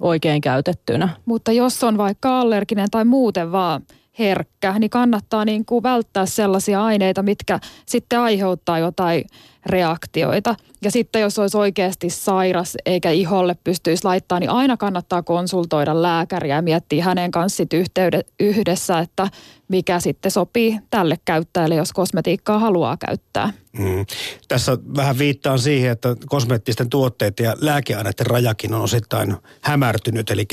oikein 0.00 0.40
käytettynä. 0.40 1.08
Mutta 1.24 1.52
jos 1.52 1.84
on 1.84 1.98
vaikka 1.98 2.40
allerginen 2.40 2.90
tai 2.90 3.04
muuten 3.04 3.52
vaan 3.52 3.82
herkkä, 4.18 4.78
niin 4.78 4.90
kannattaa 4.90 5.44
niin 5.44 5.64
kuin 5.64 5.82
välttää 5.82 6.26
sellaisia 6.26 6.84
aineita, 6.84 7.22
mitkä 7.22 7.60
sitten 7.86 8.20
aiheuttaa 8.20 8.78
jotain 8.78 9.24
reaktioita. 9.66 10.54
Ja 10.82 10.90
sitten 10.90 11.22
jos 11.22 11.38
olisi 11.38 11.56
oikeasti 11.56 12.10
sairas 12.10 12.76
eikä 12.86 13.10
iholle 13.10 13.56
pystyisi 13.64 14.04
laittaa, 14.04 14.40
niin 14.40 14.50
aina 14.50 14.76
kannattaa 14.76 15.22
konsultoida 15.22 16.02
lääkäriä 16.02 16.56
ja 16.56 16.62
miettiä 16.62 17.04
hänen 17.04 17.30
kanssa 17.30 17.64
yhdessä, 18.40 18.98
että 18.98 19.28
mikä 19.70 20.00
sitten 20.00 20.30
sopii 20.30 20.78
tälle 20.90 21.16
käyttäjälle, 21.24 21.74
jos 21.74 21.92
kosmetiikkaa 21.92 22.58
haluaa 22.58 22.96
käyttää. 23.06 23.52
Mm. 23.72 24.06
Tässä 24.48 24.78
vähän 24.96 25.18
viittaan 25.18 25.58
siihen, 25.58 25.92
että 25.92 26.16
kosmeettisten 26.26 26.90
tuotteiden 26.90 27.44
ja 27.44 27.56
lääkeaineiden 27.60 28.26
rajakin 28.26 28.74
on 28.74 28.80
osittain 28.80 29.36
hämärtynyt. 29.62 30.30
Eli 30.30 30.46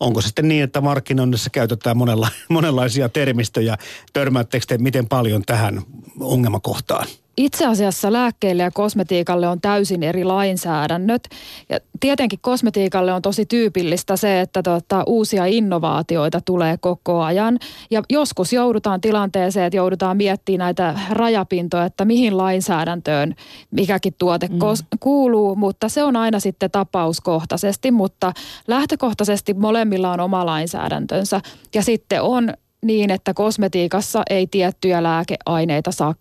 onko 0.00 0.20
se 0.20 0.26
sitten 0.26 0.48
niin, 0.48 0.64
että 0.64 0.80
markkinoinnissa 0.80 1.50
käytetään 1.50 1.96
monenla- 1.96 2.32
monenlaisia 2.48 3.08
termistöjä? 3.08 3.76
Törmäättekö 4.12 4.66
te 4.68 4.78
miten 4.78 5.08
paljon 5.08 5.42
tähän 5.46 5.82
ongelmakohtaan? 6.20 7.06
Itse 7.36 7.66
asiassa 7.66 8.12
lääkkeille 8.12 8.62
ja 8.62 8.70
kosmetiikalle 8.70 9.48
on 9.48 9.60
täysin 9.60 10.02
eri 10.02 10.24
lainsäädännöt. 10.24 11.28
Ja 11.68 11.78
tietenkin 12.00 12.38
kosmetiikalle 12.42 13.12
on 13.12 13.22
tosi 13.22 13.46
tyypillistä 13.46 14.16
se, 14.16 14.40
että 14.40 14.62
tota, 14.62 15.02
uusia 15.06 15.46
innovaatioita 15.46 16.40
tulee 16.40 16.76
koko 16.80 17.22
ajan. 17.22 17.58
Ja 17.90 18.02
joskus 18.10 18.52
joudutaan 18.52 19.00
tilanteeseen, 19.00 19.66
että 19.66 19.76
joudutaan 19.76 20.16
miettimään 20.16 20.58
näitä 20.58 20.98
rajapintoja, 21.10 21.84
että 21.84 22.04
mihin 22.04 22.38
lainsäädäntöön 22.38 23.34
mikäkin 23.70 24.14
tuote 24.18 24.48
mm. 24.48 24.58
kuuluu. 25.00 25.56
Mutta 25.56 25.88
se 25.88 26.04
on 26.04 26.16
aina 26.16 26.40
sitten 26.40 26.70
tapauskohtaisesti, 26.70 27.90
mutta 27.90 28.32
lähtökohtaisesti 28.68 29.54
molemmilla 29.54 30.12
on 30.12 30.20
oma 30.20 30.46
lainsäädäntönsä. 30.46 31.40
Ja 31.74 31.82
sitten 31.82 32.22
on 32.22 32.52
niin, 32.84 33.10
että 33.10 33.34
kosmetiikassa 33.34 34.22
ei 34.30 34.46
tiettyjä 34.46 35.02
lääkeaineita 35.02 35.92
saa 35.92 36.14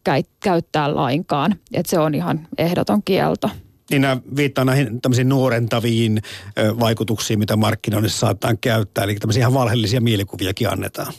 käyttää 0.43 0.95
lainkaan. 0.95 1.55
Että 1.73 1.89
se 1.89 1.99
on 1.99 2.15
ihan 2.15 2.47
ehdoton 2.57 3.03
kielto. 3.03 3.49
Niin 3.91 4.01
nämä 4.01 4.17
viittaa 4.35 4.65
näihin 4.65 5.01
tämmöisiin 5.01 5.29
nuorentaviin 5.29 6.21
ö, 6.57 6.79
vaikutuksiin, 6.79 7.39
mitä 7.39 7.55
markkinoinnissa 7.55 8.19
saattaa 8.19 8.55
käyttää. 8.61 9.03
Eli 9.03 9.15
tämmöisiä 9.15 9.41
ihan 9.41 9.53
valheellisia 9.53 10.01
mielikuviakin 10.01 10.69
annetaan. 10.69 11.13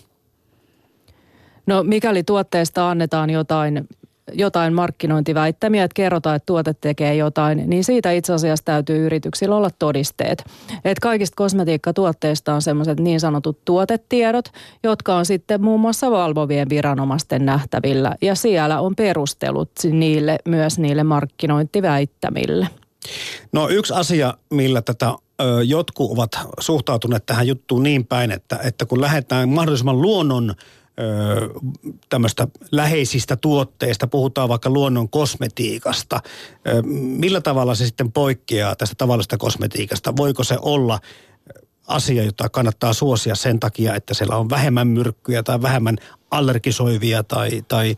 No 1.67 1.83
mikäli 1.83 2.23
tuotteesta 2.23 2.91
annetaan 2.91 3.31
jotain 3.31 3.89
jotain 4.33 4.75
markkinointiväittämiä, 4.75 5.85
että 5.85 5.95
kerrotaan, 5.95 6.37
että 6.37 6.47
tuote 6.47 6.75
tekee 6.81 7.15
jotain, 7.15 7.63
niin 7.67 7.85
siitä 7.85 8.13
itse 8.13 8.33
asiassa 8.33 8.65
täytyy 8.65 9.07
yrityksillä 9.07 9.57
olla 9.57 9.71
todisteet. 9.79 10.45
Et 10.85 10.99
kaikista 10.99 11.37
kosmetiikkatuotteista 11.37 12.55
on 12.55 12.63
semmoiset 12.63 13.01
niin 13.01 13.21
sanotut 13.21 13.65
tuotetiedot, 13.65 14.45
jotka 14.83 15.17
on 15.17 15.27
sitten 15.27 15.63
muun 15.63 15.81
muassa 15.81 16.11
valvovien 16.11 16.69
viranomaisten 16.69 17.47
nähtävillä. 17.47 18.17
Ja 18.23 18.35
siellä 18.35 18.81
on 18.81 18.97
perustelut 18.97 19.71
niille, 19.91 20.39
myös 20.49 20.79
niille 20.79 21.05
markkinointiväittämille. 21.05 22.69
No 23.53 23.69
yksi 23.69 23.95
asia, 23.95 24.35
millä 24.51 24.83
tätä 24.83 25.15
jotkut 25.65 26.11
ovat 26.11 26.39
suhtautuneet 26.61 27.27
tähän 27.27 27.47
juttuun 27.47 27.83
niin 27.83 28.07
päin, 28.07 28.31
että, 28.31 28.59
että 28.65 28.87
kun 28.87 29.01
lähdetään 29.01 29.49
mahdollisimman 29.49 30.03
luonnon 30.03 30.55
tämmöistä 32.09 32.49
läheisistä 32.73 33.37
tuotteista, 33.37 34.07
puhutaan 34.07 34.49
vaikka 34.49 34.71
luonnon 34.71 35.09
kosmetiikasta. 35.09 36.21
Millä 36.93 37.41
tavalla 37.41 37.75
se 37.75 37.87
sitten 37.87 38.13
poikkeaa 38.13 38.77
tästä 38.77 38.95
tavallisesta 38.99 39.39
kosmetiikasta? 39.39 40.17
Voiko 40.17 40.45
se 40.45 40.57
olla 40.63 40.99
asia, 41.87 42.25
jota 42.25 42.49
kannattaa 42.49 42.93
suosia 42.93 43.35
sen 43.35 43.61
takia, 43.61 43.95
että 43.95 44.15
siellä 44.15 44.37
on 44.37 44.51
vähemmän 44.51 44.89
myrkkyjä 44.89 45.43
tai 45.43 45.63
vähemmän 45.63 45.97
allergisoivia 46.31 47.23
tai, 47.23 47.63
tai 47.69 47.97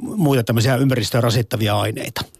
muita 0.00 0.44
tämmöisiä 0.44 0.76
ympäristöä 0.76 1.20
rasittavia 1.20 1.80
aineita? 1.80 2.39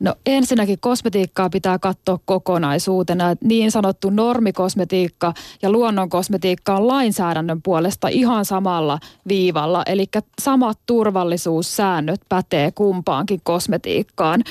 No 0.00 0.14
ensinnäkin 0.26 0.78
kosmetiikkaa 0.80 1.50
pitää 1.50 1.78
katsoa 1.78 2.18
kokonaisuutena. 2.24 3.24
Niin 3.44 3.70
sanottu 3.70 4.10
normikosmetiikka 4.10 5.34
ja 5.62 5.70
luonnonkosmetiikka 5.70 6.76
on 6.76 6.88
lainsäädännön 6.88 7.62
puolesta 7.62 8.08
ihan 8.08 8.44
samalla 8.44 8.98
viivalla. 9.28 9.82
Eli 9.86 10.06
samat 10.40 10.78
turvallisuussäännöt 10.86 12.20
pätee 12.28 12.72
kumpaankin 12.72 13.40
kosmetiikkaan. 13.42 14.44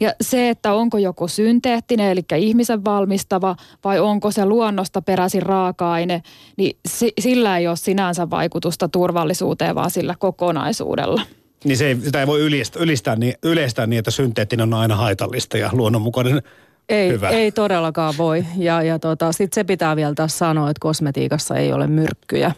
Ja 0.00 0.14
se, 0.20 0.48
että 0.48 0.72
onko 0.72 0.98
joku 0.98 1.28
synteettinen, 1.28 2.10
eli 2.10 2.24
ihmisen 2.36 2.84
valmistava, 2.84 3.56
vai 3.84 4.00
onko 4.00 4.30
se 4.30 4.46
luonnosta 4.46 5.02
peräisin 5.02 5.42
raaka-aine, 5.42 6.22
niin 6.56 6.76
sillä 7.20 7.58
ei 7.58 7.68
ole 7.68 7.76
sinänsä 7.76 8.30
vaikutusta 8.30 8.88
turvallisuuteen, 8.88 9.74
vaan 9.74 9.90
sillä 9.90 10.14
kokonaisuudella. 10.18 11.22
Niin 11.64 11.76
se 11.76 11.86
ei, 11.86 11.96
sitä 12.04 12.20
ei 12.20 12.26
voi 12.26 12.40
ylistää, 12.40 12.82
ylistää 12.82 13.16
niin, 13.16 13.34
yleistää 13.42 13.86
niin, 13.86 13.98
että 13.98 14.10
synteettinen 14.10 14.74
on 14.74 14.80
aina 14.80 14.96
haitallista 14.96 15.58
ja 15.58 15.70
luonnonmukainen 15.72 16.42
ei, 16.88 17.08
hyvä. 17.08 17.28
ei 17.28 17.52
todellakaan 17.52 18.14
voi. 18.18 18.44
Ja, 18.56 18.82
ja 18.82 18.98
tota, 18.98 19.32
sitten 19.32 19.54
se 19.54 19.64
pitää 19.64 19.96
vielä 19.96 20.14
taas 20.14 20.38
sanoa, 20.38 20.70
että 20.70 20.80
kosmetiikassa 20.80 21.56
ei 21.56 21.72
ole 21.72 21.86
myrkkyjä. 21.86 22.52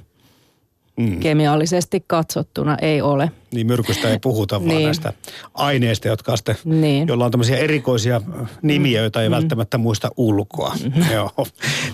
Mm. 0.97 1.21
Kemiallisesti 1.21 2.05
katsottuna 2.07 2.77
ei 2.83 3.03
ole. 3.03 3.31
Niin 3.51 3.67
myrkystä 3.67 4.09
ei 4.09 4.19
puhuta, 4.19 4.61
vaan 4.61 4.69
niin. 4.69 4.85
näistä 4.85 5.13
aineista, 5.55 6.09
jotka 6.09 6.37
sitten, 6.37 6.57
niin. 6.65 7.09
joilla 7.09 7.25
on 7.25 7.31
tämmöisiä 7.31 7.57
erikoisia 7.57 8.21
nimiä, 8.63 9.01
joita 9.01 9.23
ei 9.23 9.29
mm. 9.29 9.35
välttämättä 9.35 9.79
muista 9.79 10.11
ulkoa. 10.17 10.77
Mm. 10.85 11.05
Joo. 11.15 11.31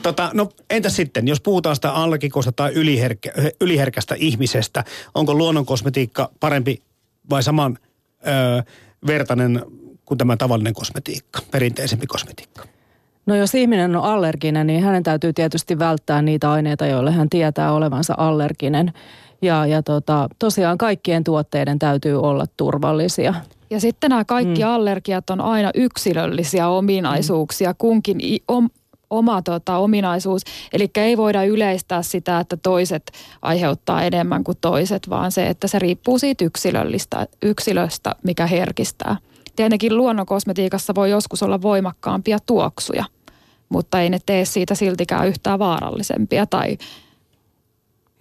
Tota, 0.03 0.31
no 0.35 0.49
entä 0.71 0.89
sitten, 0.89 1.29
jos 1.29 1.41
puhutaan 1.41 1.75
sitä 1.75 1.91
allergikosta 1.91 2.53
tai 2.53 2.73
yliherkä, 2.73 3.33
yliherkästä 3.61 4.15
ihmisestä, 4.19 4.85
onko 5.15 5.35
luonnonkosmetiikka 5.35 6.31
parempi 6.41 6.83
vai 7.31 7.43
saman 7.43 7.79
ö, 8.27 8.63
vertainen 9.07 9.63
kuin 10.05 10.19
tämä 10.19 10.37
tavallinen 10.37 10.75
kosmetiikka, 10.75 11.41
perinteisempi 11.51 12.07
kosmetiikka? 12.07 12.65
No 13.27 13.37
jos 13.37 13.55
ihminen 13.55 13.97
on 13.97 14.05
allerginen, 14.05 14.67
niin 14.67 14.83
hänen 14.83 15.03
täytyy 15.03 15.33
tietysti 15.33 15.79
välttää 15.79 16.23
niitä 16.23 16.51
aineita, 16.51 16.87
joille 16.87 17.11
hän 17.11 17.29
tietää 17.29 17.73
olevansa 17.73 18.15
allerginen. 18.17 18.93
Ja, 19.43 19.67
ja 19.67 19.83
tota, 19.83 20.29
tosiaan 20.39 20.79
kaikkien 20.79 21.25
tuotteiden 21.25 21.79
täytyy 21.79 22.21
olla 22.21 22.45
turvallisia. 22.57 23.35
Ja 23.71 23.81
sitten 23.81 24.11
nämä 24.11 24.25
kaikki 24.25 24.63
mm. 24.63 24.69
allergiat 24.69 25.31
on 25.31 25.41
aina 25.41 25.71
yksilöllisiä 25.75 26.69
ominaisuuksia. 26.69 27.71
Mm. 27.71 27.77
Kunkin 27.79 28.19
om, 28.49 28.71
oma 29.13 29.43
tota, 29.43 29.77
ominaisuus. 29.77 30.43
Eli 30.73 30.91
ei 30.97 31.17
voida 31.17 31.45
yleistää 31.45 32.03
sitä, 32.03 32.41
että 32.41 32.57
toiset 32.57 33.13
aiheuttaa 33.43 34.03
enemmän 34.03 34.45
kuin 34.45 34.59
toiset, 34.61 35.11
vaan 35.11 35.33
se, 35.33 35.47
että 35.47 35.69
se 35.69 35.79
riippuu 35.79 36.19
siitä 36.19 36.45
yksilöllistä, 36.45 37.27
yksilöstä, 37.43 38.15
mikä 38.25 38.47
herkistää. 38.47 39.17
Tietenkin 39.57 39.97
luonnonkosmetiikassa 39.97 40.95
voi 40.95 41.11
joskus 41.11 41.43
olla 41.43 41.63
voimakkaampia 41.63 42.39
tuoksuja, 42.47 43.05
mutta 43.69 44.01
ei 44.01 44.11
ne 44.11 44.19
tee 44.27 44.45
siitä 44.45 44.75
siltikään 44.75 45.29
yhtään 45.29 45.59
vaarallisempia 45.59 46.47
tai 46.47 46.79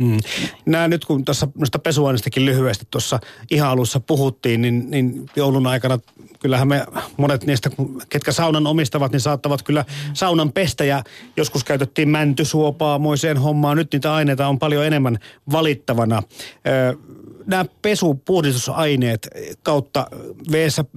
Mm. 0.02 0.18
Nämä 0.66 0.88
nyt 0.88 1.06
kun 1.06 1.26
tuossa 1.26 1.48
noista 1.58 1.80
pesuaineistakin 1.80 2.46
lyhyesti 2.46 2.88
tuossa 2.92 3.20
ihan 3.52 3.70
alussa 3.70 4.00
puhuttiin, 4.00 4.62
niin, 4.62 4.92
niin 4.92 5.26
joulun 5.36 5.68
aikana 5.68 6.00
kyllähän 6.40 6.68
me 6.68 6.86
monet 7.18 7.46
niistä, 7.46 7.70
ketkä 8.10 8.32
saunan 8.32 8.68
omistavat, 8.68 9.12
niin 9.12 9.20
saattavat 9.20 9.64
kyllä 9.64 9.86
saunan 10.14 10.52
pestä 10.52 10.84
ja 10.84 11.04
joskus 11.38 11.64
käytettiin 11.64 12.10
mäntysuopaa 12.10 13.00
moiseen 13.00 13.38
hommaan. 13.38 13.78
Nyt 13.78 13.94
niitä 13.94 14.14
aineita 14.14 14.48
on 14.48 14.60
paljon 14.60 14.86
enemmän 14.86 15.20
valittavana. 15.52 16.24
Nämä 17.46 17.66
pesupuhdistusaineet 17.82 19.28
kautta 19.64 20.08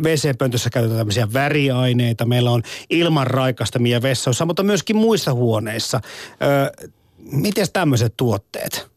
WC-pöntössä 0.03 0.71
käytetään 0.71 0.99
tämmöisiä 0.99 1.33
väriaineita. 1.33 2.25
Meillä 2.25 2.51
on 2.51 2.62
ilman 2.90 3.27
raikastamia 3.27 4.03
vessoissa, 4.03 4.47
mutta 4.47 4.62
myöskin 4.62 4.97
muissa 4.97 5.33
huoneissa. 5.35 6.01
Miten 7.19 7.67
tämmöiset 7.73 8.14
tuotteet? 8.17 8.93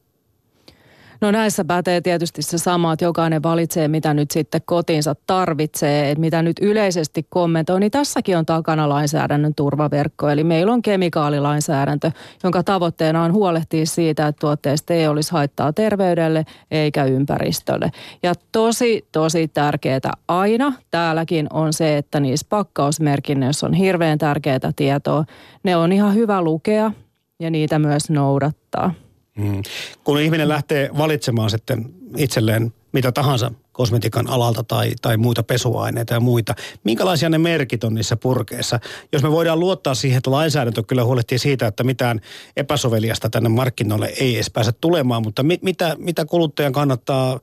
No 1.22 1.32
näissä 1.32 1.66
pätee 1.66 2.02
tietysti 2.02 2.42
se 2.42 2.58
sama, 2.58 2.94
että 2.94 3.06
jokainen 3.06 3.44
valitsee, 3.44 3.88
mitä 3.88 4.14
nyt 4.14 4.32
sitten 4.32 4.62
kotiinsa 4.66 5.16
tarvitsee, 5.28 6.12
että 6.12 6.20
mitä 6.20 6.42
nyt 6.42 6.58
yleisesti 6.62 7.26
kommentoi, 7.30 7.80
niin 7.80 7.92
tässäkin 7.92 8.38
on 8.38 8.46
takana 8.46 8.90
lainsäädännön 8.90 9.56
turvaverkko. 9.56 10.30
Eli 10.30 10.44
meillä 10.44 10.74
on 10.74 10.82
kemikaalilainsäädäntö, 10.82 12.12
jonka 12.44 12.64
tavoitteena 12.64 13.24
on 13.24 13.34
huolehtia 13.34 13.86
siitä, 13.86 14.28
että 14.28 14.40
tuotteista 14.40 14.94
ei 14.94 15.08
olisi 15.08 15.32
haittaa 15.32 15.74
terveydelle 15.74 16.46
eikä 16.72 17.04
ympäristölle. 17.04 17.92
Ja 18.24 18.34
tosi, 18.52 19.08
tosi 19.12 19.48
tärkeää 19.48 20.12
aina 20.28 20.74
täälläkin 20.92 21.48
on 21.54 21.74
se, 21.74 21.98
että 21.98 22.20
niissä 22.20 22.46
pakkausmerkinnöissä 22.50 23.66
on 23.66 23.74
hirveän 23.74 24.18
tärkeää 24.18 24.72
tietoa. 24.76 25.26
Ne 25.64 25.76
on 25.76 25.92
ihan 25.92 26.16
hyvä 26.16 26.42
lukea 26.42 26.92
ja 27.40 27.50
niitä 27.50 27.80
myös 27.80 28.10
noudattaa. 28.10 28.94
Mm. 29.38 29.62
Kun 30.04 30.20
ihminen 30.20 30.48
lähtee 30.48 30.90
valitsemaan 30.98 31.50
sitten 31.50 31.86
itselleen 32.18 32.74
mitä 32.92 33.12
tahansa 33.12 33.52
kosmetiikan 33.72 34.28
alalta 34.28 34.64
tai, 34.64 34.92
tai 35.02 35.18
muita 35.18 35.44
pesuaineita 35.44 36.14
ja 36.14 36.20
muita. 36.20 36.56
Minkälaisia 36.84 37.30
ne 37.30 37.38
merkit 37.38 37.84
on 37.84 37.94
niissä 37.94 38.16
purkeissa? 38.16 38.80
Jos 39.12 39.24
me 39.24 39.32
voidaan 39.32 39.60
luottaa 39.60 39.96
siihen, 39.96 40.18
että 40.18 40.32
lainsäädäntö 40.32 40.84
kyllä 40.84 41.04
huolehtii 41.04 41.40
siitä, 41.40 41.68
että 41.68 41.84
mitään 41.84 42.22
epäsoveliasta 42.56 43.30
tänne 43.30 43.50
markkinoille 43.50 44.14
ei 44.20 44.36
edes 44.36 44.50
pääse 44.50 44.72
tulemaan, 44.72 45.24
mutta 45.24 45.44
mit, 45.44 45.64
mitä, 45.64 45.96
mitä 46.00 46.26
kuluttajan 46.26 46.74
kannattaa 46.74 47.40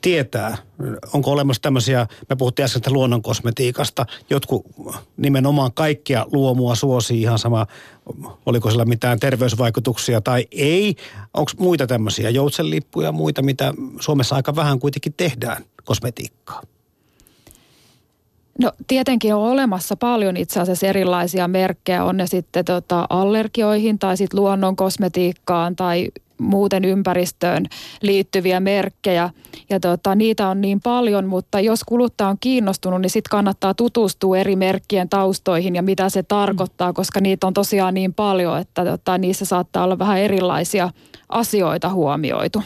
tietää? 0.00 0.56
Onko 1.12 1.30
olemassa 1.30 1.62
tämmöisiä, 1.62 2.06
me 2.30 2.36
puhuttiin 2.36 2.64
äsken 2.64 2.92
luonnon 2.92 3.22
kosmetiikasta, 3.22 4.06
jotkut 4.30 4.66
nimenomaan 5.16 5.72
kaikkia 5.72 6.26
luomua 6.32 6.74
suosii 6.74 7.22
ihan 7.22 7.38
sama, 7.38 7.66
oliko 8.46 8.70
sillä 8.70 8.84
mitään 8.84 9.20
terveysvaikutuksia 9.20 10.20
tai 10.20 10.46
ei. 10.50 10.96
Onko 11.34 11.52
muita 11.58 11.86
tämmöisiä 11.86 12.30
joutsenlippuja 12.30 13.08
ja 13.08 13.12
muita, 13.12 13.42
mitä 13.42 13.74
Suomessa 14.00 14.36
aika 14.36 14.56
vähän 14.56 14.78
kuitenkin 14.78 15.14
tehdään? 15.16 15.64
kosmetiikkaa? 15.86 16.62
No 18.62 18.72
tietenkin 18.86 19.34
on 19.34 19.42
olemassa 19.42 19.96
paljon 19.96 20.36
itse 20.36 20.60
asiassa 20.60 20.86
erilaisia 20.86 21.48
merkkejä, 21.48 22.04
on 22.04 22.16
ne 22.16 22.26
sitten 22.26 22.64
tota 22.64 23.06
allergioihin 23.10 23.98
tai 23.98 24.16
sitten 24.16 24.40
luonnon 24.40 24.76
kosmetiikkaan 24.76 25.76
tai 25.76 26.08
muuten 26.40 26.84
ympäristöön 26.84 27.66
liittyviä 28.02 28.60
merkkejä. 28.60 29.30
Ja 29.70 29.80
tota, 29.80 30.14
niitä 30.14 30.48
on 30.48 30.60
niin 30.60 30.80
paljon, 30.80 31.26
mutta 31.26 31.60
jos 31.60 31.84
kuluttaja 31.84 32.28
on 32.28 32.36
kiinnostunut, 32.40 33.00
niin 33.00 33.10
sitten 33.10 33.30
kannattaa 33.30 33.74
tutustua 33.74 34.38
eri 34.38 34.56
merkkien 34.56 35.08
taustoihin 35.08 35.76
ja 35.76 35.82
mitä 35.82 36.08
se 36.08 36.22
tarkoittaa, 36.22 36.92
koska 36.92 37.20
niitä 37.20 37.46
on 37.46 37.54
tosiaan 37.54 37.94
niin 37.94 38.14
paljon, 38.14 38.58
että 38.58 38.84
tota, 38.84 39.18
niissä 39.18 39.44
saattaa 39.44 39.84
olla 39.84 39.98
vähän 39.98 40.18
erilaisia 40.18 40.90
asioita 41.28 41.88
huomioitu. 41.88 42.62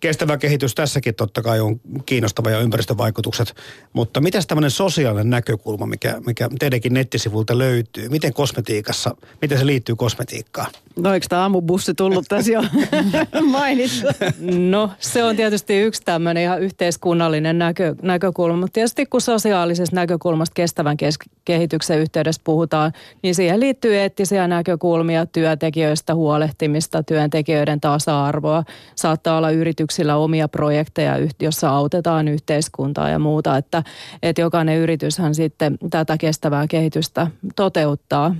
Kestävä 0.00 0.38
kehitys 0.38 0.74
tässäkin 0.74 1.14
totta 1.14 1.42
kai 1.42 1.60
on 1.60 1.80
kiinnostava 2.06 2.50
ja 2.50 2.58
ympäristövaikutukset, 2.58 3.54
mutta 3.92 4.20
mitä 4.20 4.38
tämmöinen 4.48 4.70
sosiaalinen 4.70 5.30
näkökulma, 5.30 5.86
mikä, 5.86 6.20
mikä 6.26 6.48
teidänkin 6.58 6.94
nettisivulta 6.94 7.58
löytyy, 7.58 8.08
miten 8.08 8.32
kosmetiikassa, 8.32 9.16
miten 9.42 9.58
se 9.58 9.66
liittyy 9.66 9.96
kosmetiikkaan? 9.96 10.70
No 10.96 11.14
eikö 11.14 11.26
tämä 11.28 11.42
aamubussi 11.42 11.94
tullut 11.94 12.24
tässä 12.28 12.52
jo 12.52 12.62
mainittu? 13.50 14.06
No 14.40 14.90
se 14.98 15.24
on 15.24 15.36
tietysti 15.36 15.80
yksi 15.80 16.02
tämmöinen 16.04 16.42
ihan 16.42 16.62
yhteiskunnallinen 16.62 17.58
näkö, 17.58 17.94
näkökulma, 18.02 18.56
mutta 18.56 18.72
tietysti 18.72 19.06
kun 19.06 19.20
sosiaalisesta 19.20 19.96
näkökulmasta 19.96 20.54
kestävän 20.54 20.96
kes- 20.96 21.18
kehityksen 21.44 21.98
yhteydessä 21.98 22.42
puhutaan, 22.44 22.92
niin 23.22 23.34
siihen 23.34 23.60
liittyy 23.60 23.96
eettisiä 23.96 24.48
näkökulmia, 24.48 25.26
työntekijöistä 25.26 26.14
huolehtimista, 26.14 27.02
työntekijöiden 27.02 27.80
tasa-arvoa. 27.80 28.64
Saattaa 28.94 29.38
olla 29.38 29.50
yrityksillä 29.56 30.16
omia 30.16 30.48
projekteja, 30.48 31.14
jossa 31.40 31.70
autetaan 31.70 32.28
yhteiskuntaa 32.28 33.08
ja 33.08 33.18
muuta, 33.18 33.56
että, 33.56 33.82
että 34.22 34.40
jokainen 34.40 34.78
yrityshän 34.78 35.34
sitten 35.34 35.78
tätä 35.90 36.18
kestävää 36.18 36.66
kehitystä 36.66 37.26
toteuttaa 37.56 38.34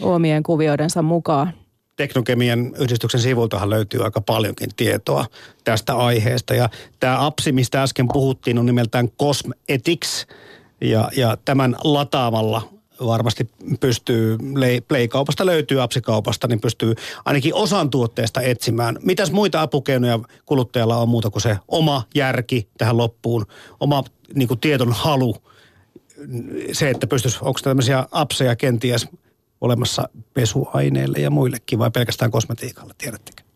omien 0.00 0.42
kuvioidensa 0.42 1.02
mukaan. 1.02 1.52
Teknokemian 1.96 2.72
yhdistyksen 2.78 3.20
sivultahan 3.20 3.70
löytyy 3.70 4.04
aika 4.04 4.20
paljonkin 4.20 4.70
tietoa 4.76 5.26
tästä 5.64 5.96
aiheesta. 5.96 6.54
Ja 6.54 6.68
tämä 7.00 7.26
apsi, 7.26 7.52
mistä 7.52 7.82
äsken 7.82 8.08
puhuttiin, 8.12 8.58
on 8.58 8.66
nimeltään 8.66 9.08
Cosmetics. 9.08 10.26
Ja, 10.80 11.10
ja 11.16 11.36
tämän 11.44 11.76
lataamalla 11.84 12.77
varmasti 13.06 13.50
pystyy, 13.80 14.38
Play-kaupasta 14.88 15.46
löytyy 15.46 15.82
apsikaupasta, 15.82 16.48
niin 16.48 16.60
pystyy 16.60 16.94
ainakin 17.24 17.54
osan 17.54 17.90
tuotteesta 17.90 18.40
etsimään. 18.40 18.98
Mitäs 19.02 19.32
muita 19.32 19.62
apukeinoja 19.62 20.20
kuluttajalla 20.46 20.96
on 20.96 21.08
muuta 21.08 21.30
kuin 21.30 21.42
se 21.42 21.56
oma 21.68 22.02
järki 22.14 22.68
tähän 22.78 22.96
loppuun, 22.96 23.46
oma 23.80 24.04
niin 24.34 24.48
kuin 24.48 24.60
tieton 24.60 24.92
halu, 24.92 25.36
se, 26.72 26.90
että 26.90 27.06
pystyisi, 27.06 27.38
onko 27.40 27.60
tämmöisiä 27.62 28.06
apseja 28.10 28.56
kenties 28.56 29.08
olemassa 29.60 30.08
pesuaineille 30.34 31.18
ja 31.18 31.30
muillekin 31.30 31.78
vai 31.78 31.90
pelkästään 31.90 32.30
kosmetiikalle, 32.30 32.94
tiedättekö? 32.98 33.47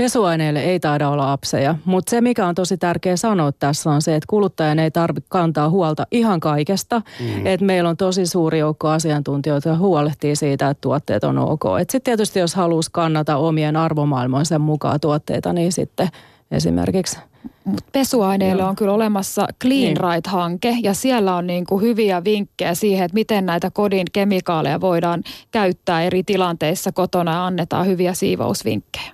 Pesuaineille 0.00 0.60
ei 0.60 0.80
taida 0.80 1.08
olla 1.08 1.32
apseja, 1.32 1.74
mutta 1.84 2.10
se 2.10 2.20
mikä 2.20 2.46
on 2.46 2.54
tosi 2.54 2.76
tärkeä 2.76 3.16
sanoa 3.16 3.52
tässä 3.52 3.90
on 3.90 4.02
se, 4.02 4.16
että 4.16 4.26
kuluttajan 4.26 4.78
ei 4.78 4.90
tarvitse 4.90 5.28
kantaa 5.30 5.70
huolta 5.70 6.06
ihan 6.10 6.40
kaikesta. 6.40 7.02
Mm. 7.20 7.46
Että 7.46 7.66
meillä 7.66 7.90
on 7.90 7.96
tosi 7.96 8.26
suuri 8.26 8.58
joukko 8.58 8.88
asiantuntijoita, 8.88 9.68
jotka 9.68 9.82
huolehtii 9.82 10.36
siitä, 10.36 10.70
että 10.70 10.80
tuotteet 10.80 11.24
on 11.24 11.38
ok. 11.38 11.64
Sitten 11.78 12.02
tietysti 12.02 12.38
jos 12.38 12.54
haluaisi 12.54 12.90
kannata 12.92 13.36
omien 13.36 13.76
arvomaailmoinsa 13.76 14.58
mukaan 14.58 15.00
tuotteita, 15.00 15.52
niin 15.52 15.72
sitten 15.72 16.08
esimerkiksi 16.50 17.18
Mut 17.64 17.84
pesuaineille 17.92 18.64
on 18.64 18.76
kyllä 18.76 18.92
olemassa 18.92 19.46
Clean 19.62 19.80
niin. 19.80 19.96
Right-hanke 19.96 20.76
ja 20.82 20.94
siellä 20.94 21.36
on 21.36 21.46
niin 21.46 21.66
kuin 21.66 21.82
hyviä 21.82 22.24
vinkkejä 22.24 22.74
siihen, 22.74 23.04
että 23.04 23.14
miten 23.14 23.46
näitä 23.46 23.70
kodin 23.70 24.06
kemikaaleja 24.12 24.80
voidaan 24.80 25.22
käyttää 25.50 26.02
eri 26.02 26.22
tilanteissa 26.22 26.92
kotona 26.92 27.32
ja 27.32 27.46
annetaan 27.46 27.86
hyviä 27.86 28.14
siivousvinkkejä. 28.14 29.12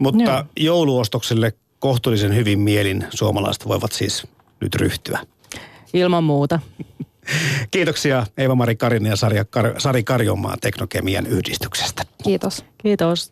Mutta 0.00 0.22
Joo. 0.30 0.44
jouluostokselle 0.56 1.52
kohtuullisen 1.78 2.34
hyvin 2.34 2.58
mielin 2.58 3.06
suomalaiset 3.10 3.68
voivat 3.68 3.92
siis 3.92 4.26
nyt 4.60 4.74
ryhtyä. 4.74 5.18
Ilman 5.94 6.24
muuta. 6.24 6.60
Kiitoksia 7.70 8.26
Eeva-Mari 8.38 8.76
Karinen 8.76 9.10
ja 9.10 9.16
Sari, 9.16 9.36
Kar- 9.38 9.74
Sari 9.78 10.04
Karjomaa 10.04 10.56
Teknokemian 10.60 11.26
yhdistyksestä. 11.26 12.02
Kiitos. 12.24 12.64
Kiitos. 12.82 13.30